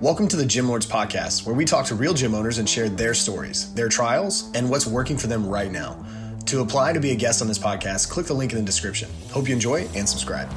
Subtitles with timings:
[0.00, 2.88] Welcome to the Gym Lords Podcast, where we talk to real gym owners and share
[2.88, 6.06] their stories, their trials, and what's working for them right now.
[6.46, 9.10] To apply to be a guest on this podcast, click the link in the description.
[9.32, 10.48] Hope you enjoy and subscribe.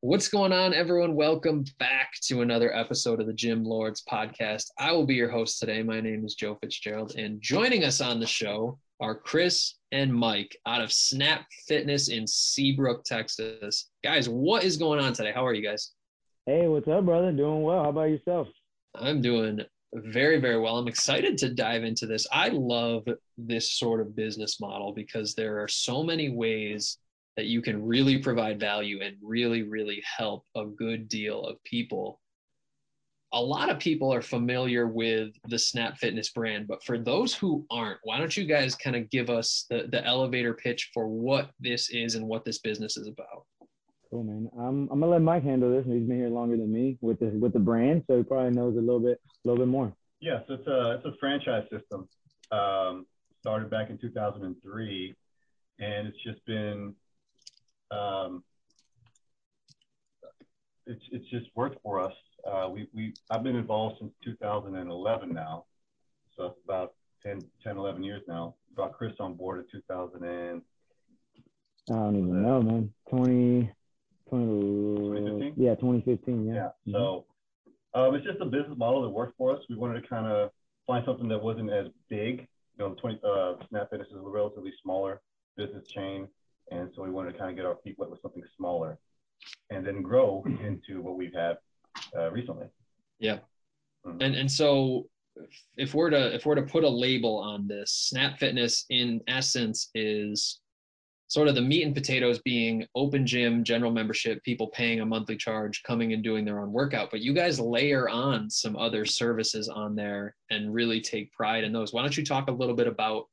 [0.00, 1.14] What's going on, everyone?
[1.14, 4.64] Welcome back to another episode of the Gym Lords podcast.
[4.76, 5.84] I will be your host today.
[5.84, 10.56] My name is Joe Fitzgerald, and joining us on the show are Chris and Mike
[10.66, 13.88] out of Snap Fitness in Seabrook, Texas.
[14.02, 15.30] Guys, what is going on today?
[15.32, 15.92] How are you guys?
[16.48, 17.30] Hey, what's up, brother?
[17.30, 17.82] Doing well.
[17.82, 18.48] How about yourself?
[18.94, 19.60] I'm doing
[19.92, 20.78] very, very well.
[20.78, 22.26] I'm excited to dive into this.
[22.32, 26.96] I love this sort of business model because there are so many ways
[27.36, 32.18] that you can really provide value and really, really help a good deal of people.
[33.34, 37.66] A lot of people are familiar with the Snap Fitness brand, but for those who
[37.70, 41.50] aren't, why don't you guys kind of give us the, the elevator pitch for what
[41.60, 43.44] this is and what this business is about?
[44.10, 44.48] Cool, man.
[44.58, 45.84] I'm I'm gonna let Mike handle this.
[45.84, 48.76] He's been here longer than me with the with the brand, so he probably knows
[48.76, 49.92] a little bit a little bit more.
[50.20, 52.08] Yes, it's a it's a franchise system.
[52.50, 53.06] Um,
[53.40, 55.14] started back in 2003,
[55.78, 56.94] and it's just been
[57.90, 58.42] um,
[60.86, 62.14] it's it's just worked for us.
[62.50, 65.66] Uh, we we I've been involved since 2011 now,
[66.34, 68.54] so it's about 10 10 11 years now.
[68.74, 70.62] Brought Chris on board in 2000 and
[71.90, 72.92] I don't even know, man.
[73.10, 73.70] 20
[74.30, 75.54] 2015?
[75.56, 76.46] Yeah, 2015.
[76.46, 76.54] Yeah.
[76.54, 76.60] Yeah.
[76.60, 76.92] Mm-hmm.
[76.92, 77.24] So
[77.94, 79.62] um, it's just a business model that worked for us.
[79.68, 80.50] We wanted to kind of
[80.86, 82.46] find something that wasn't as big.
[82.78, 85.20] You know, 20 uh, Snap Fitness is a relatively smaller
[85.56, 86.28] business chain,
[86.70, 88.98] and so we wanted to kind of get our feet wet with something smaller,
[89.70, 91.58] and then grow into what we've had
[92.16, 92.66] uh, recently.
[93.18, 93.38] Yeah.
[94.06, 94.22] Mm-hmm.
[94.22, 95.08] And and so
[95.76, 99.90] if we're to if we're to put a label on this, Snap Fitness in essence
[99.94, 100.60] is
[101.28, 105.36] sort of the meat and potatoes being open gym, general membership, people paying a monthly
[105.36, 107.10] charge, coming and doing their own workout.
[107.10, 111.72] But you guys layer on some other services on there and really take pride in
[111.72, 111.92] those.
[111.92, 113.26] Why don't you talk a little bit about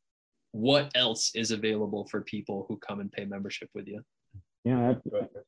[0.52, 4.02] what else is available for people who come and pay membership with you?
[4.66, 4.96] Yeah,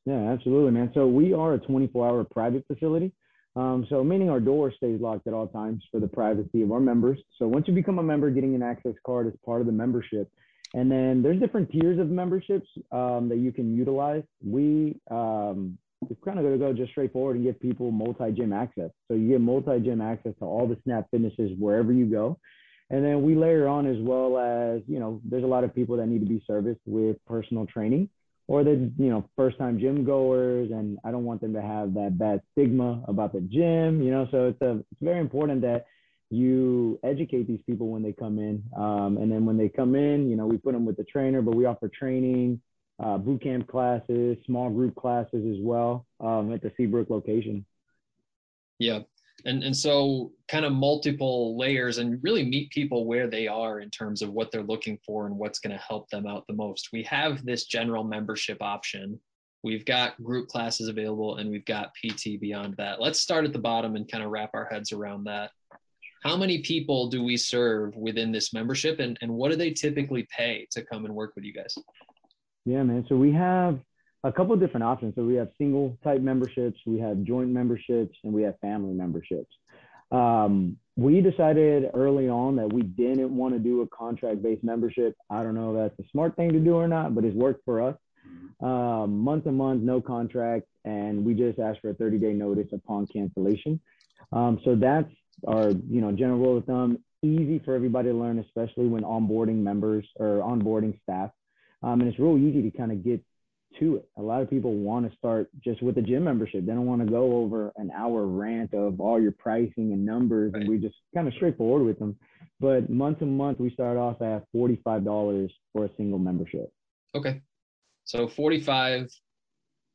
[0.06, 0.90] yeah, absolutely, man.
[0.94, 3.12] So we are a 24-hour private facility.
[3.56, 6.80] Um, so meaning our door stays locked at all times for the privacy of our
[6.80, 7.18] members.
[7.38, 10.30] So once you become a member, getting an access card is part of the membership.
[10.74, 14.22] And then there's different tiers of memberships um, that you can utilize.
[14.44, 18.90] We um, we're kind of going to go just straightforward and give people multi-gym access.
[19.08, 22.38] So you get multi-gym access to all the Snap Fitnesses wherever you go.
[22.90, 25.96] And then we layer on as well as, you know, there's a lot of people
[25.96, 28.08] that need to be serviced with personal training
[28.46, 30.70] or the, you know, first time gym goers.
[30.70, 34.26] And I don't want them to have that bad stigma about the gym, you know,
[34.30, 35.86] so it's a, it's very important that
[36.30, 38.62] you educate these people when they come in.
[38.76, 41.40] Um, and then when they come in, you know, we put them with the trainer,
[41.40, 42.60] but we offer training,
[43.02, 47.64] uh, boot camp classes, small group classes as well um, at the Seabrook location.
[48.78, 49.00] Yeah.
[49.44, 53.88] And, and so kind of multiple layers and really meet people where they are in
[53.88, 56.88] terms of what they're looking for and what's going to help them out the most.
[56.92, 59.18] We have this general membership option.
[59.62, 63.00] We've got group classes available and we've got PT beyond that.
[63.00, 65.52] Let's start at the bottom and kind of wrap our heads around that
[66.22, 70.26] how many people do we serve within this membership and, and what do they typically
[70.36, 71.76] pay to come and work with you guys?
[72.64, 73.04] Yeah man.
[73.08, 73.78] So we have
[74.24, 75.14] a couple of different options.
[75.14, 79.54] So we have single type memberships we have joint memberships and we have family memberships.
[80.10, 85.14] Um, we decided early on that we didn't want to do a contract based membership.
[85.30, 87.64] I don't know if that's a smart thing to do or not but it's worked
[87.64, 87.96] for us.
[88.60, 92.68] Um, month to month no contract and we just asked for a 30 day notice
[92.72, 93.80] upon cancellation.
[94.32, 95.10] Um, so that's
[95.46, 99.56] our you know general rule of thumb easy for everybody to learn especially when onboarding
[99.56, 101.30] members or onboarding staff.
[101.82, 103.22] Um, and it's real easy to kind of get
[103.78, 104.08] to it.
[104.16, 106.66] A lot of people want to start just with a gym membership.
[106.66, 110.52] They don't want to go over an hour rant of all your pricing and numbers
[110.52, 110.62] right.
[110.62, 112.16] and we just kind of straightforward with them.
[112.60, 116.70] But month to month we start off at $45 for a single membership.
[117.14, 117.40] Okay.
[118.04, 119.08] So 45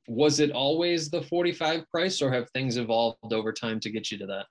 [0.08, 4.18] was it always the 45 price or have things evolved over time to get you
[4.20, 4.46] to that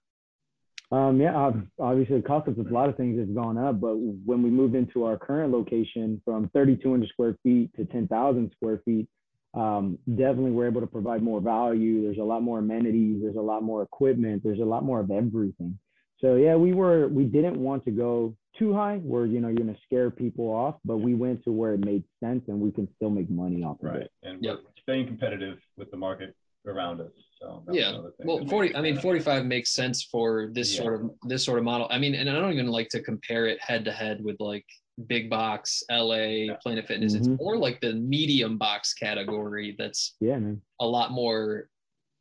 [0.93, 1.51] um, yeah,
[1.81, 4.75] obviously the cost of a lot of things has gone up, but when we moved
[4.75, 9.09] into our current location from 3,200 square feet to 10,000 square feet,
[9.55, 12.03] um, definitely we're able to provide more value.
[12.03, 13.23] There's a lot more amenities.
[13.23, 14.43] There's a lot more equipment.
[14.45, 15.79] There's a lot more of everything.
[16.21, 19.57] So yeah, we were we didn't want to go too high where you know you're
[19.57, 22.89] gonna scare people off, but we went to where it made sense and we can
[22.97, 23.97] still make money off right.
[23.97, 24.13] of it.
[24.23, 24.59] Right, and yep.
[24.83, 26.37] staying competitive with the market
[26.67, 27.11] around us.
[27.41, 28.75] So yeah, well, forty.
[28.77, 30.83] I mean, forty-five makes sense for this yeah.
[30.83, 31.89] sort of this sort of model.
[31.91, 34.65] I mean, and I don't even like to compare it head to head with like
[35.07, 36.57] big box, LA, yeah.
[36.63, 37.15] Planet Fitness.
[37.15, 37.33] Mm-hmm.
[37.33, 39.75] It's more like the medium box category.
[39.79, 40.61] That's yeah, man.
[40.81, 41.69] a lot more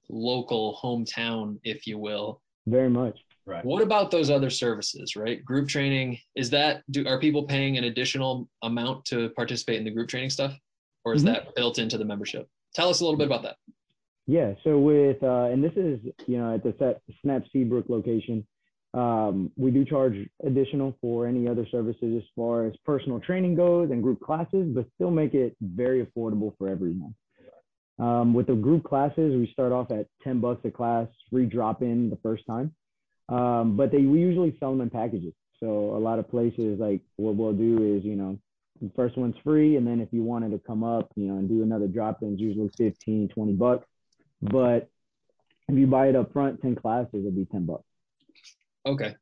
[0.10, 2.42] local hometown, if you will.
[2.68, 3.20] Very much.
[3.46, 3.66] Right.
[3.66, 5.44] What about those other services, right?
[5.44, 9.92] Group training, is that do are people paying an additional amount to participate in the
[9.92, 10.56] group training stuff?
[11.04, 11.34] Or is mm-hmm.
[11.34, 12.48] that built into the membership?
[12.76, 13.56] Tell us a little bit about that.
[14.28, 14.54] Yeah.
[14.64, 18.46] So with uh, and this is you know at the Snap Seabrook location,
[18.94, 20.16] um, we do charge
[20.46, 24.86] additional for any other services as far as personal training goes and group classes, but
[24.96, 27.16] still make it very affordable for everyone.
[28.00, 31.82] Um, with the group classes, we start off at 10 bucks a class, free drop
[31.84, 32.74] in the first time.
[33.30, 35.34] Um, but they we usually sell them in packages.
[35.60, 38.38] So a lot of places like what we'll do is, you know,
[38.82, 39.78] the first one's free.
[39.78, 42.34] And then if you wanted to come up, you know, and do another drop in,
[42.34, 43.86] it's usually 15, 20 bucks.
[44.42, 44.90] But
[45.68, 47.84] if you buy it up front, 10 classes, it'll be 10 bucks.
[48.86, 49.16] Okay.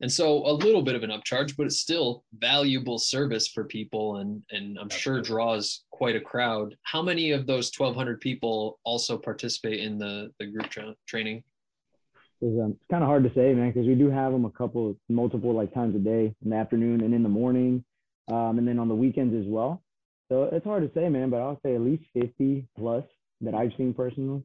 [0.00, 4.16] And so a little bit of an upcharge, but it's still valuable service for people
[4.16, 6.76] and and I'm sure draws quite a crowd.
[6.82, 11.44] How many of those 1200 people also participate in the the group tra- training?
[12.40, 14.50] It's, um, it's kind of hard to say, man, because we do have them a
[14.50, 17.84] couple, multiple like times a day in the afternoon and in the morning,
[18.28, 19.82] um, and then on the weekends as well.
[20.28, 23.04] So it's hard to say, man, but I'll say at least 50 plus
[23.40, 24.42] that I've seen personally.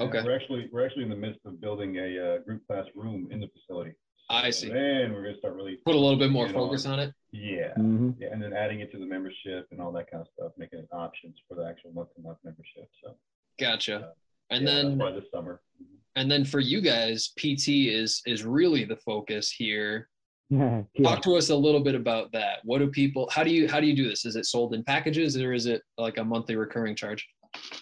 [0.00, 0.22] Okay.
[0.24, 3.40] we're actually we're actually in the midst of building a uh, group class room in
[3.40, 3.92] the facility.
[4.30, 4.68] So I see.
[4.68, 7.14] Then we're gonna start really put a little bit more focus on, on, it.
[7.32, 7.72] Yeah.
[7.78, 8.10] Mm-hmm.
[8.18, 10.80] Yeah, and then adding it to the membership and all that kind of stuff, making
[10.80, 12.88] it options for the actual month to month membership.
[13.02, 13.16] So.
[13.60, 13.96] Gotcha.
[13.96, 14.10] Uh,
[14.50, 15.60] and yeah, then by this summer.
[15.80, 15.94] Mm-hmm.
[16.16, 20.08] And then for you guys, PT is is really the focus here.
[20.50, 20.82] yeah.
[21.02, 22.58] Talk to us a little bit about that.
[22.64, 23.28] What do people?
[23.32, 24.24] How do you how do you do this?
[24.24, 27.26] Is it sold in packages or is it like a monthly recurring charge?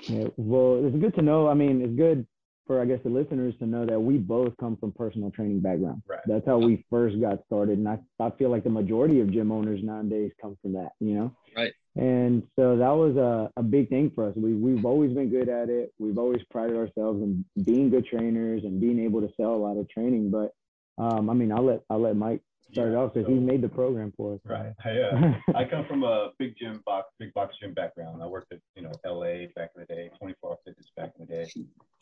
[0.03, 1.49] Yeah, well, it's good to know.
[1.49, 2.27] I mean, it's good
[2.67, 6.03] for I guess the listeners to know that we both come from personal training background.
[6.09, 6.21] Right.
[6.27, 9.51] That's how we first got started, and I, I feel like the majority of gym
[9.51, 10.93] owners nowadays come from that.
[11.01, 11.37] You know.
[11.57, 11.73] Right.
[11.95, 14.35] And so that was a, a big thing for us.
[14.37, 15.93] We we've always been good at it.
[15.99, 19.77] We've always prided ourselves in being good trainers and being able to sell a lot
[19.77, 20.31] of training.
[20.31, 20.55] But
[20.99, 22.41] um, I mean, I'll let I'll let Mike
[22.73, 24.41] started yeah, off because so, he made the program for us.
[24.45, 24.73] Right.
[24.85, 28.23] I, uh, I come from a big gym box, big box gym background.
[28.23, 31.27] I worked at you know LA back in the day, 24 hour fitness back in
[31.27, 31.51] the day.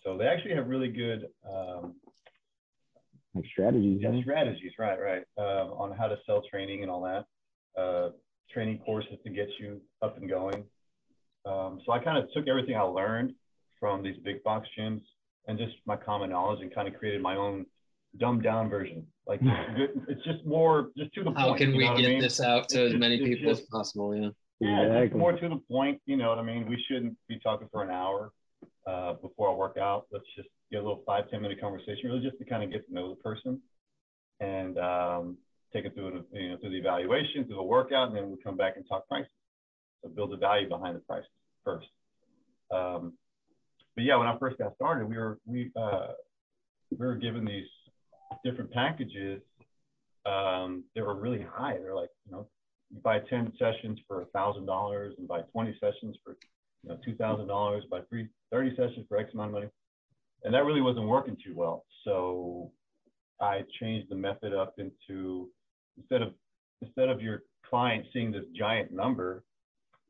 [0.05, 1.95] So they actually have really good um,
[3.35, 4.01] like strategies.
[4.03, 4.73] Yeah, strategies.
[4.79, 4.99] Right.
[5.01, 5.23] Right.
[5.37, 7.81] Uh, on how to sell training and all that.
[7.81, 8.11] Uh,
[8.53, 10.65] training courses to get you up and going.
[11.47, 13.33] Um, so I kind of took everything I learned
[13.79, 15.03] from these big box gyms
[15.47, 17.65] and just my common knowledge and kind of created my own
[18.19, 19.07] dumbed down version.
[19.31, 19.41] Like
[20.09, 21.61] it's just more just to the How point.
[21.61, 22.21] How can we get I mean?
[22.21, 24.17] this out to it's as many just, people just, as possible?
[24.17, 24.31] Yeah.
[24.59, 25.21] Yeah, exactly.
[25.21, 26.03] more to the point.
[26.05, 26.69] You know what I mean?
[26.69, 28.33] We shouldn't be talking for an hour
[28.89, 30.07] uh, before I work out.
[30.11, 32.87] Let's just get a little five ten minute conversation, really just to kind of get
[32.89, 33.61] to know the person
[34.41, 35.39] and um,
[35.73, 38.57] take it through you know through the evaluation, through the workout, and then we come
[38.57, 39.31] back and talk prices.
[40.03, 41.25] So build the value behind the price
[41.65, 41.87] first.
[42.73, 43.13] Um,
[43.95, 46.09] but yeah, when I first got started, we were we uh,
[46.91, 47.69] we were given these
[48.45, 49.41] different packages
[50.27, 51.77] um, they were really high.
[51.79, 52.47] They're like, you know,
[52.91, 56.37] you buy 10 sessions for a thousand dollars and buy 20 sessions for,
[56.83, 59.69] you know, $2,000, buy three, 30 sessions for X amount of money.
[60.45, 61.85] And that really wasn't working too well.
[62.05, 62.73] So
[63.41, 65.49] I changed the method up into
[65.97, 66.33] instead of,
[66.83, 69.45] instead of your client seeing this giant number,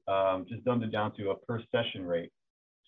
[0.09, 2.33] um, just dumbed it down to a per session rate.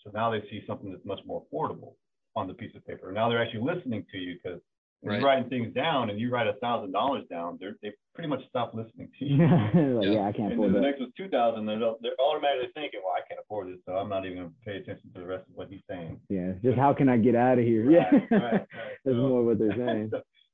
[0.02, 1.94] So now they see something that's much more affordable
[2.34, 3.12] on the piece of paper.
[3.12, 4.60] Now they're actually listening to you because
[5.10, 5.20] right.
[5.20, 8.40] you're writing things down and you write a thousand dollars down, they're, they pretty much
[8.48, 9.38] stop listening to you.
[9.98, 10.12] like, yeah.
[10.12, 10.20] yeah.
[10.20, 11.66] I can't and afford then the next was two thousand.
[11.66, 14.54] They're, they're automatically thinking, well, I can't afford this, so I'm not even going to
[14.64, 16.20] pay attention to the rest of what he's saying.
[16.28, 17.84] Yeah, just how can I get out of here?
[17.84, 18.66] Right, yeah, right, right.
[19.04, 20.10] that's so, more what they're saying.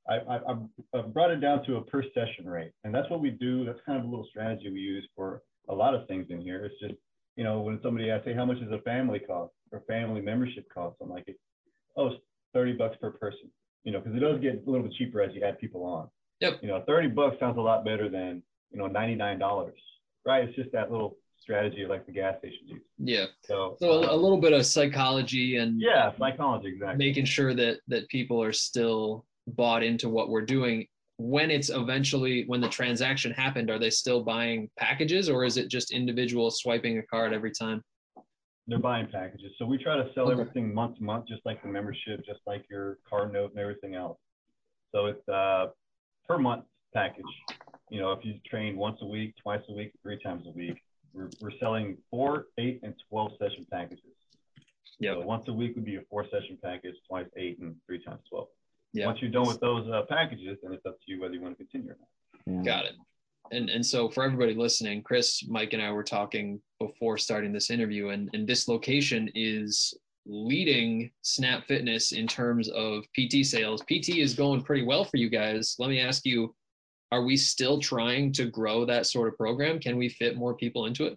[0.08, 0.38] I, I,
[0.94, 3.66] I brought it down to a per session rate, and that's what we do.
[3.66, 6.64] That's kind of a little strategy we use for a lot of things in here.
[6.64, 6.99] It's just
[7.37, 10.66] you know when somebody asks, "Hey, how much is a family cost or family membership
[10.72, 11.26] cost?" I'm like,
[11.96, 12.16] "Oh, it's
[12.54, 13.50] thirty bucks per person."
[13.88, 16.11] You know, because it does get a little bit cheaper as you add people on.
[16.40, 16.59] Yep.
[16.61, 19.73] You know, 30 bucks sounds a lot better than, you know, $99,
[20.26, 20.47] right?
[20.47, 22.83] It's just that little strategy like the gas stations use.
[22.99, 23.25] Yeah.
[23.45, 26.99] So, so um, a little bit of psychology and yeah, psychology, exactly.
[26.99, 30.87] Making sure that, that people are still bought into what we're doing.
[31.16, 35.68] When it's eventually, when the transaction happened, are they still buying packages or is it
[35.68, 37.83] just individual swiping a card every time?
[38.68, 39.52] They're buying packages.
[39.58, 40.40] So we try to sell okay.
[40.40, 43.94] everything month to month, just like the membership, just like your card note and everything
[43.94, 44.18] else.
[44.92, 45.68] So it's uh,
[46.28, 47.25] per month package.
[47.90, 50.82] You know, if you train once a week, twice a week, three times a week,
[51.14, 54.04] we're, we're selling four, eight, and 12 session packages.
[55.00, 55.14] Yeah.
[55.14, 58.20] So once a week would be a four session package, twice eight, and three times
[58.28, 58.48] 12.
[58.92, 59.06] Yeah.
[59.06, 61.56] Once you're done with those uh, packages, then it's up to you whether you want
[61.56, 62.64] to continue or not.
[62.64, 62.76] Yeah.
[62.76, 62.92] Got it
[63.52, 67.70] and and so for everybody listening chris mike and i were talking before starting this
[67.70, 69.94] interview and and this location is
[70.28, 73.82] leading Snap Fitness in terms of PT sales.
[73.82, 75.74] PT is going pretty well for you guys.
[75.78, 76.54] Let me ask you,
[77.10, 79.80] are we still trying to grow that sort of program?
[79.80, 81.16] Can we fit more people into it?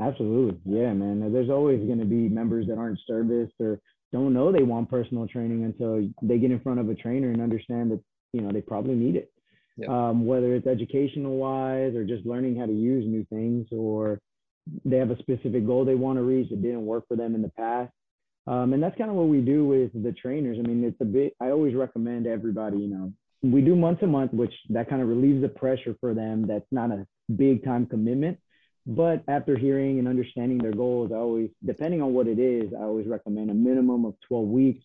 [0.00, 0.58] Absolutely.
[0.64, 1.32] Yeah, man.
[1.32, 3.80] There's always going to be members that aren't serviced or
[4.12, 7.42] don't know they want personal training until they get in front of a trainer and
[7.42, 8.00] understand that,
[8.32, 9.32] you know, they probably need it.
[9.76, 9.88] Yep.
[9.88, 14.20] Um, whether it's educational wise or just learning how to use new things or
[14.84, 17.42] they have a specific goal they want to reach that didn't work for them in
[17.42, 17.92] the past.
[18.46, 20.58] Um, and that's kind of what we do with the trainers.
[20.58, 23.12] I mean, it's a bit, I always recommend everybody, you know,
[23.42, 26.46] we do month to month, which that kind of relieves the pressure for them.
[26.46, 28.38] That's not a big time commitment.
[28.86, 32.82] But after hearing and understanding their goals, I always, depending on what it is, I
[32.82, 34.84] always recommend a minimum of 12 weeks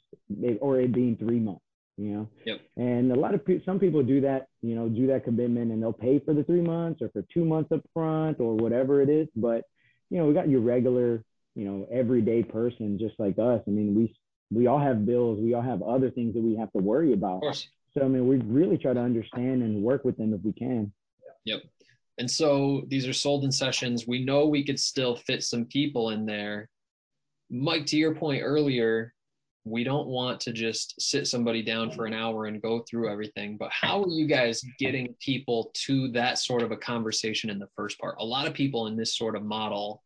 [0.61, 1.63] or it being three months,
[1.99, 2.29] you know?
[2.45, 2.61] Yep.
[2.77, 5.83] And a lot of people, some people do that, you know, do that commitment and
[5.83, 9.09] they'll pay for the three months or for two months up front or whatever it
[9.09, 9.27] is.
[9.35, 9.63] But,
[10.09, 11.23] you know, we got your regular,
[11.55, 13.61] you know, everyday person just like us.
[13.67, 14.15] I mean, we,
[14.49, 15.39] we all have bills.
[15.39, 17.43] We all have other things that we have to worry about.
[17.93, 20.93] So, I mean, we really try to understand and work with them if we can.
[21.45, 21.63] Yep.
[22.17, 24.07] And so these are sold in sessions.
[24.07, 26.69] We know we could still fit some people in there.
[27.49, 29.13] Mike, to your point earlier,
[29.65, 33.57] we don't want to just sit somebody down for an hour and go through everything.
[33.57, 37.67] But how are you guys getting people to that sort of a conversation in the
[37.75, 38.15] first part?
[38.19, 40.01] A lot of people in this sort of model,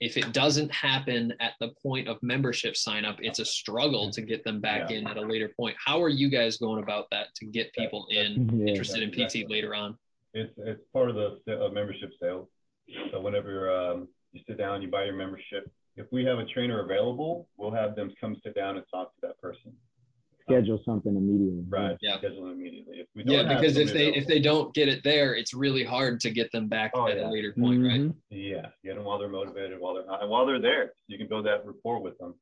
[0.00, 4.22] if it doesn't happen at the point of membership sign up, it's a struggle to
[4.22, 4.98] get them back yeah.
[4.98, 5.76] in at a later point.
[5.84, 9.50] How are you guys going about that to get people in yeah, interested in PT
[9.50, 9.98] later on?
[10.34, 12.48] It's it's part of the membership sales.
[13.10, 15.70] So whenever um, you sit down, you buy your membership.
[15.96, 19.20] If we have a trainer available, we'll have them come sit down and talk to
[19.22, 19.72] that person.
[20.42, 21.64] Schedule something immediately.
[21.68, 21.96] Right.
[22.00, 22.18] Yeah.
[22.18, 22.96] Schedule immediately.
[22.98, 25.54] If we don't yeah, because if they available, if they don't get it there, it's
[25.54, 27.28] really hard to get them back oh, at yeah.
[27.28, 28.06] a later point, mm-hmm.
[28.06, 28.14] right?
[28.30, 28.66] Yeah.
[28.84, 31.64] Get them while they're motivated, while they're not, while they're there, you can build that
[31.64, 32.34] rapport with them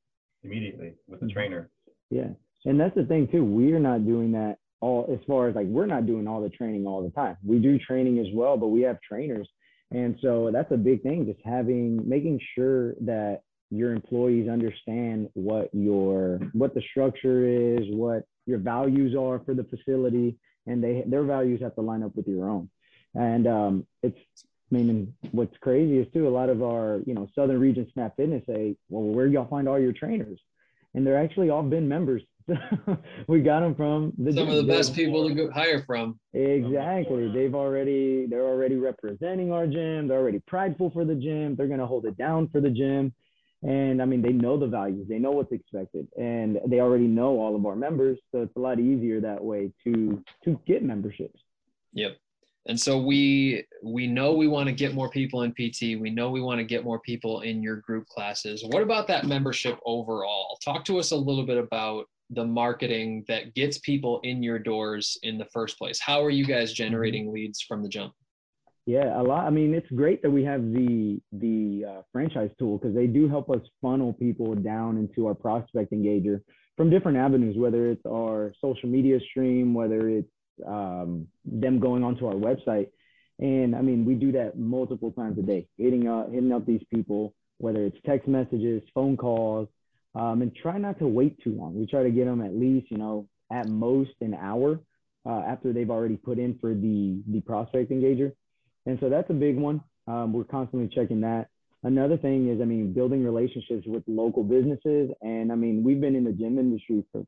[0.44, 1.34] immediately with the mm-hmm.
[1.34, 1.70] trainer.
[2.10, 2.28] Yeah.
[2.64, 3.44] And that's the thing too.
[3.44, 6.86] We're not doing that all as far as like we're not doing all the training
[6.86, 7.36] all the time.
[7.44, 9.48] We do training as well, but we have trainers.
[9.92, 15.68] And so that's a big thing, just having making sure that your employees understand what
[15.72, 21.24] your what the structure is, what your values are for the facility, and they their
[21.24, 22.70] values have to line up with your own.
[23.14, 24.18] And um, it's
[24.72, 28.16] I mean, what's crazy is too a lot of our you know Southern Region Snap
[28.16, 30.40] Fitness say, well, where y'all find all your trainers?
[30.94, 32.22] And they're actually all been members
[33.28, 34.50] we got them from the some gym.
[34.50, 36.18] of the best people to go hire from.
[36.32, 37.30] Exactly.
[37.32, 40.08] They've already they're already representing our gym.
[40.08, 41.56] They're already prideful for the gym.
[41.56, 43.12] They're gonna hold it down for the gym.
[43.62, 45.06] And I mean, they know the values.
[45.08, 48.18] They know what's expected, and they already know all of our members.
[48.32, 51.40] So it's a lot easier that way to to get memberships.
[51.92, 52.16] Yep.
[52.66, 56.00] And so we we know we want to get more people in PT.
[56.00, 58.64] We know we want to get more people in your group classes.
[58.64, 60.58] What about that membership overall?
[60.64, 65.18] Talk to us a little bit about the marketing that gets people in your doors
[65.22, 66.00] in the first place?
[66.00, 66.84] How are you guys mm-hmm.
[66.84, 68.14] generating leads from the jump?
[68.86, 69.46] Yeah, a lot.
[69.46, 73.28] I mean, it's great that we have the the uh, franchise tool because they do
[73.28, 76.40] help us funnel people down into our prospect engager
[76.76, 80.32] from different avenues, whether it's our social media stream, whether it's
[80.66, 82.88] um, them going onto our website.
[83.38, 86.82] And I mean, we do that multiple times a day, hitting up hitting up these
[86.92, 89.68] people, whether it's text messages, phone calls,
[90.14, 91.78] um, and try not to wait too long.
[91.78, 94.80] We try to get them at least, you know, at most an hour
[95.26, 98.32] uh, after they've already put in for the the prospect engager,
[98.86, 99.82] and so that's a big one.
[100.06, 101.48] Um, we're constantly checking that.
[101.82, 106.16] Another thing is, I mean, building relationships with local businesses, and I mean, we've been
[106.16, 107.24] in the gym industry for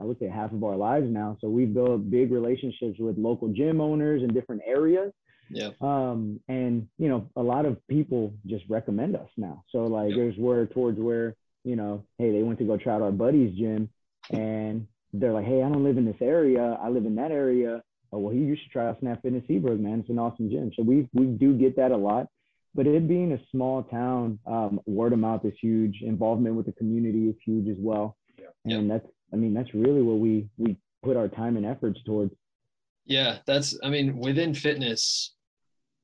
[0.00, 3.48] I would say half of our lives now, so we've built big relationships with local
[3.48, 5.12] gym owners in different areas.
[5.48, 5.70] Yeah.
[5.80, 9.64] Um, and you know, a lot of people just recommend us now.
[9.70, 13.02] So like, there's where towards where you know, hey, they went to go try out
[13.02, 13.90] our buddy's gym
[14.30, 16.78] and they're like, hey, I don't live in this area.
[16.80, 17.82] I live in that area.
[18.12, 20.00] Oh, well, you should try out Snap Fitness Seabrook, man.
[20.00, 20.70] It's an awesome gym.
[20.76, 22.28] So we we do get that a lot.
[22.74, 26.02] But it being a small town, um, word of mouth is huge.
[26.02, 28.16] Involvement with the community is huge as well.
[28.38, 28.76] Yeah.
[28.76, 32.32] And that's, I mean, that's really what we we put our time and efforts towards.
[33.06, 35.35] Yeah, that's, I mean, within fitness,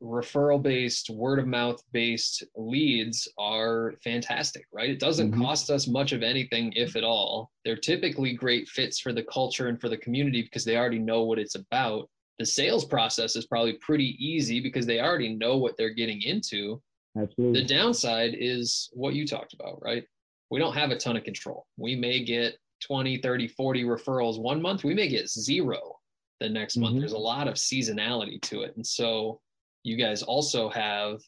[0.02, 4.90] referral based, word of mouth based leads are fantastic, right?
[4.90, 5.42] It doesn't mm-hmm.
[5.42, 7.50] cost us much of anything, if at all.
[7.64, 11.22] They're typically great fits for the culture and for the community because they already know
[11.22, 12.08] what it's about.
[12.38, 16.82] The sales process is probably pretty easy because they already know what they're getting into.
[17.16, 17.60] Absolutely.
[17.60, 20.04] The downside is what you talked about, right?
[20.50, 21.66] We don't have a ton of control.
[21.76, 24.82] We may get 20, 30, 40 referrals one month.
[24.82, 25.98] We may get zero
[26.40, 26.82] the next mm-hmm.
[26.82, 26.98] month.
[26.98, 28.74] There's a lot of seasonality to it.
[28.76, 29.40] And so
[29.84, 31.20] you guys also have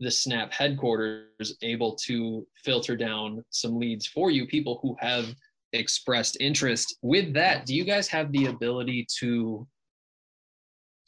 [0.00, 5.34] the Snap headquarters able to filter down some leads for you, people who have
[5.72, 6.96] expressed interest.
[7.02, 9.66] With that, do you guys have the ability to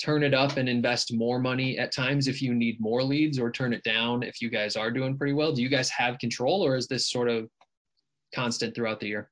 [0.01, 3.51] turn it up and invest more money at times if you need more leads or
[3.51, 5.53] turn it down if you guys are doing pretty well?
[5.53, 7.49] Do you guys have control or is this sort of
[8.35, 9.31] constant throughout the year?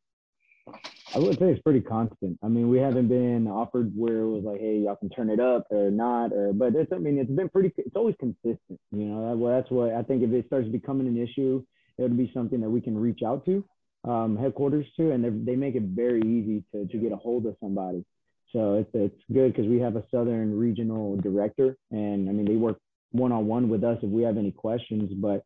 [1.15, 2.39] I would say it's pretty constant.
[2.43, 5.41] I mean, we haven't been offered where it was like, hey, y'all can turn it
[5.41, 7.73] up or not, or but it's I mean, it's been pretty.
[7.77, 8.81] It's always consistent.
[8.91, 10.23] You know, that's what I think.
[10.23, 11.63] If it starts becoming an issue,
[11.99, 13.65] it would be something that we can reach out to
[14.05, 17.57] um, headquarters to, and they make it very easy to to get a hold of
[17.61, 18.05] somebody.
[18.53, 22.57] So it's it's good because we have a southern regional director, and I mean they
[22.57, 22.79] work
[23.13, 25.13] one on one with us if we have any questions.
[25.15, 25.45] But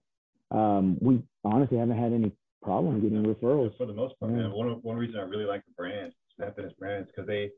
[0.56, 2.32] um, we honestly haven't had any
[2.66, 3.76] problem getting referrals.
[3.78, 4.48] For the most part, yeah.
[4.48, 7.50] one one reason I really like the brand, Snap Fitness brand, is because they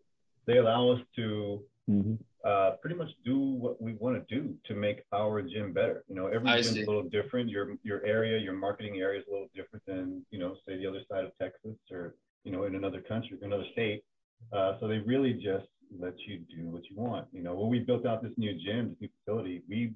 [0.46, 2.14] they allow us to mm-hmm.
[2.44, 6.04] uh, pretty much do what we want to do to make our gym better.
[6.08, 7.48] You know, every gym is a little different.
[7.48, 10.86] Your your area, your marketing area is a little different than you know, say the
[10.86, 14.04] other side of Texas or you know, in another country, another state.
[14.52, 15.66] Uh, so they really just
[15.98, 17.26] let you do what you want.
[17.32, 19.92] You know, when we built out this new gym, this new facility, we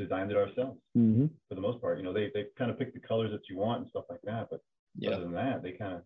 [0.00, 1.26] designed it ourselves mm-hmm.
[1.48, 1.98] for the most part.
[1.98, 4.22] You know, they they kind of pick the colors that you want and stuff like
[4.24, 4.48] that.
[4.50, 4.60] But
[4.96, 5.10] yeah.
[5.10, 6.02] other than that, they kind of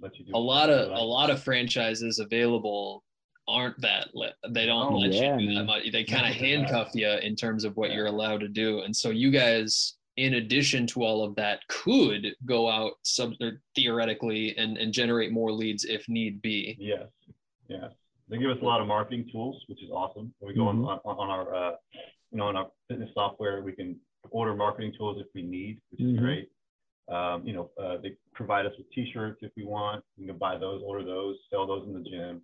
[0.00, 3.04] let you do a lot of a lot of franchises available
[3.48, 4.08] aren't that
[4.50, 5.90] they don't oh, let yeah, you do that much.
[5.90, 7.96] They kind of handcuff you in terms of what yeah.
[7.96, 8.80] you're allowed to do.
[8.80, 13.32] And so you guys, in addition to all of that, could go out sub
[13.74, 16.76] theoretically and, and generate more leads if need be.
[16.78, 17.06] Yes.
[17.68, 17.90] Yes.
[18.28, 20.32] They give us a lot of marketing tools, which is awesome.
[20.40, 20.84] we go mm-hmm.
[20.84, 21.72] on, on, on our uh,
[22.30, 23.98] you know, on our fitness software, we can
[24.30, 26.14] order marketing tools if we need, which mm-hmm.
[26.14, 26.50] is great.
[27.10, 30.04] Um, you know, uh, they provide us with T-shirts if we want.
[30.16, 32.42] You can buy those, order those, sell those in the gym.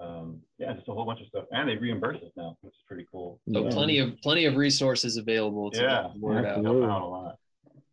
[0.00, 2.80] Um, yeah, just a whole bunch of stuff, and they reimburse us now, which is
[2.86, 3.40] pretty cool.
[3.52, 3.70] So yeah.
[3.70, 6.64] plenty of plenty of resources available to yeah, word out.
[6.64, 7.36] Out a lot.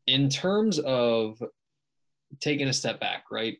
[0.05, 1.41] In terms of
[2.41, 3.57] taking a step back, right?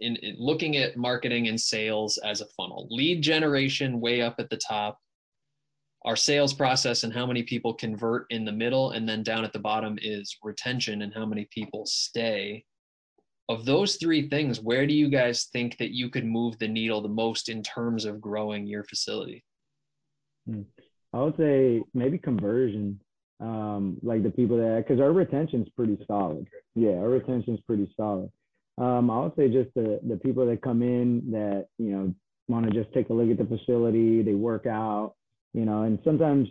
[0.00, 4.50] In, in looking at marketing and sales as a funnel, lead generation way up at
[4.50, 4.98] the top,
[6.04, 9.52] our sales process and how many people convert in the middle and then down at
[9.52, 12.64] the bottom is retention and how many people stay.
[13.48, 17.00] Of those three things where do you guys think that you could move the needle
[17.00, 19.44] the most in terms of growing your facility?
[20.46, 20.62] Hmm.
[21.14, 23.00] i would say maybe conversion
[23.40, 26.46] um, like the people that because our retention is pretty solid.
[26.74, 28.30] Yeah our retention is pretty solid.
[28.76, 32.14] Um, i would say just the the people that come in that you know
[32.48, 35.14] want to just take a look at the facility they work out
[35.54, 36.48] you know, and sometimes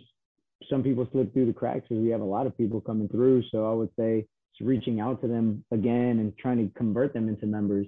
[0.68, 3.44] some people slip through the cracks because we have a lot of people coming through.
[3.52, 7.28] So I would say it's reaching out to them again and trying to convert them
[7.28, 7.86] into members.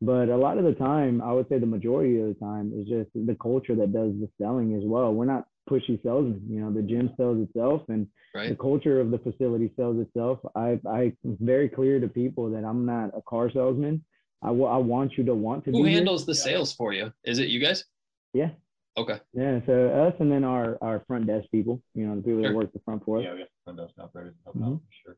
[0.00, 2.86] But a lot of the time, I would say the majority of the time is
[2.86, 5.12] just the culture that does the selling as well.
[5.12, 6.42] We're not pushy salesmen.
[6.48, 8.50] You know, the gym sells itself and right.
[8.50, 10.38] the culture of the facility sells itself.
[10.54, 14.04] I, I'm very clear to people that I'm not a car salesman.
[14.42, 15.72] I, w- I want you to want to.
[15.72, 17.12] Be who handles the sales for you?
[17.24, 17.84] Is it you guys?
[18.32, 18.50] Yeah.
[18.96, 19.20] Okay.
[19.32, 22.50] Yeah, so us and then our our front desk people, you know, the people sure.
[22.50, 23.24] that work the front for us.
[23.24, 24.72] Yeah, we have front desk operators help mm-hmm.
[24.74, 25.14] out for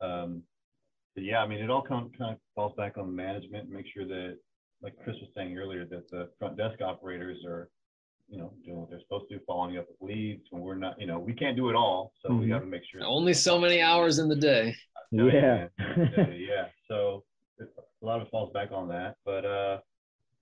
[0.00, 0.10] sure.
[0.10, 0.42] Um,
[1.14, 3.68] but yeah, I mean, it all kind of falls back on management.
[3.68, 4.38] To make sure that,
[4.82, 7.70] like Chris was saying earlier, that the front desk operators are,
[8.28, 10.42] you know, doing what they're supposed to, do, following up with leads.
[10.50, 12.40] When we're not, you know, we can't do it all, so mm-hmm.
[12.40, 13.04] we got to make sure.
[13.04, 14.74] Only so many hours in the day.
[15.10, 15.68] Yeah.
[16.16, 16.66] yeah.
[16.88, 17.24] So
[17.60, 19.78] a lot of it falls back on that, but uh,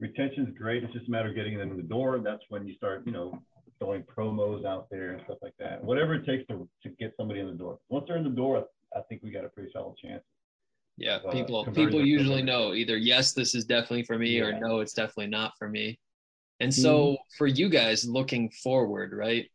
[0.00, 0.84] retention is great.
[0.84, 2.20] It's just a matter of getting them in the door.
[2.22, 3.42] That's when you start, you know,
[3.78, 5.82] throwing promos out there and stuff like that.
[5.82, 7.78] Whatever it takes to, to get somebody in the door.
[7.88, 10.22] Once they're in the door, I think we got a pretty solid chance.
[10.98, 14.44] Yeah, uh, people people usually know either yes, this is definitely for me, yeah.
[14.44, 15.98] or no, it's definitely not for me.
[16.60, 17.36] And so mm-hmm.
[17.36, 19.46] for you guys looking forward, right?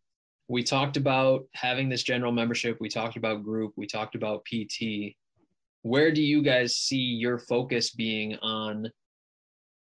[0.48, 5.16] We talked about having this general membership, we talked about group, we talked about PT.
[5.82, 8.92] Where do you guys see your focus being on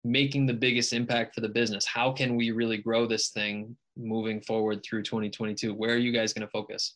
[0.04, 1.86] making the biggest impact for the business?
[1.86, 5.74] How can we really grow this thing moving forward through 2022?
[5.74, 6.96] Where are you guys going to focus?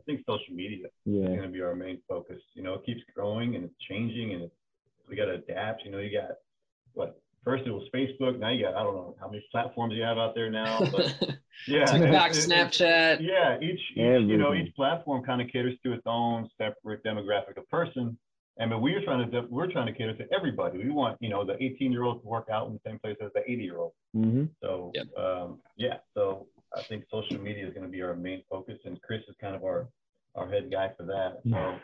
[0.00, 1.22] I think social media yeah.
[1.22, 2.40] is going to be our main focus.
[2.54, 4.54] You know, it keeps growing and it's changing and it's,
[5.08, 5.84] we got to adapt.
[5.84, 6.30] You know, you got
[6.94, 8.38] what first it was Facebook.
[8.38, 11.14] Now you got I don't know how many platforms you have out there now, but
[11.66, 13.20] yeah, TikTok, Snapchat.
[13.20, 17.56] Yeah, each, each you know each platform kind of caters to its own separate demographic
[17.56, 18.18] of person.
[18.60, 20.78] I mean, we're trying to we're trying to cater to everybody.
[20.78, 23.16] We want you know the 18 year old to work out in the same place
[23.24, 23.92] as the 80 year old.
[24.14, 24.44] Mm-hmm.
[24.62, 25.06] So yep.
[25.16, 29.00] um, yeah, so I think social media is going to be our main focus, and
[29.02, 29.88] Chris is kind of our
[30.34, 31.40] our head guy for that.
[31.50, 31.78] So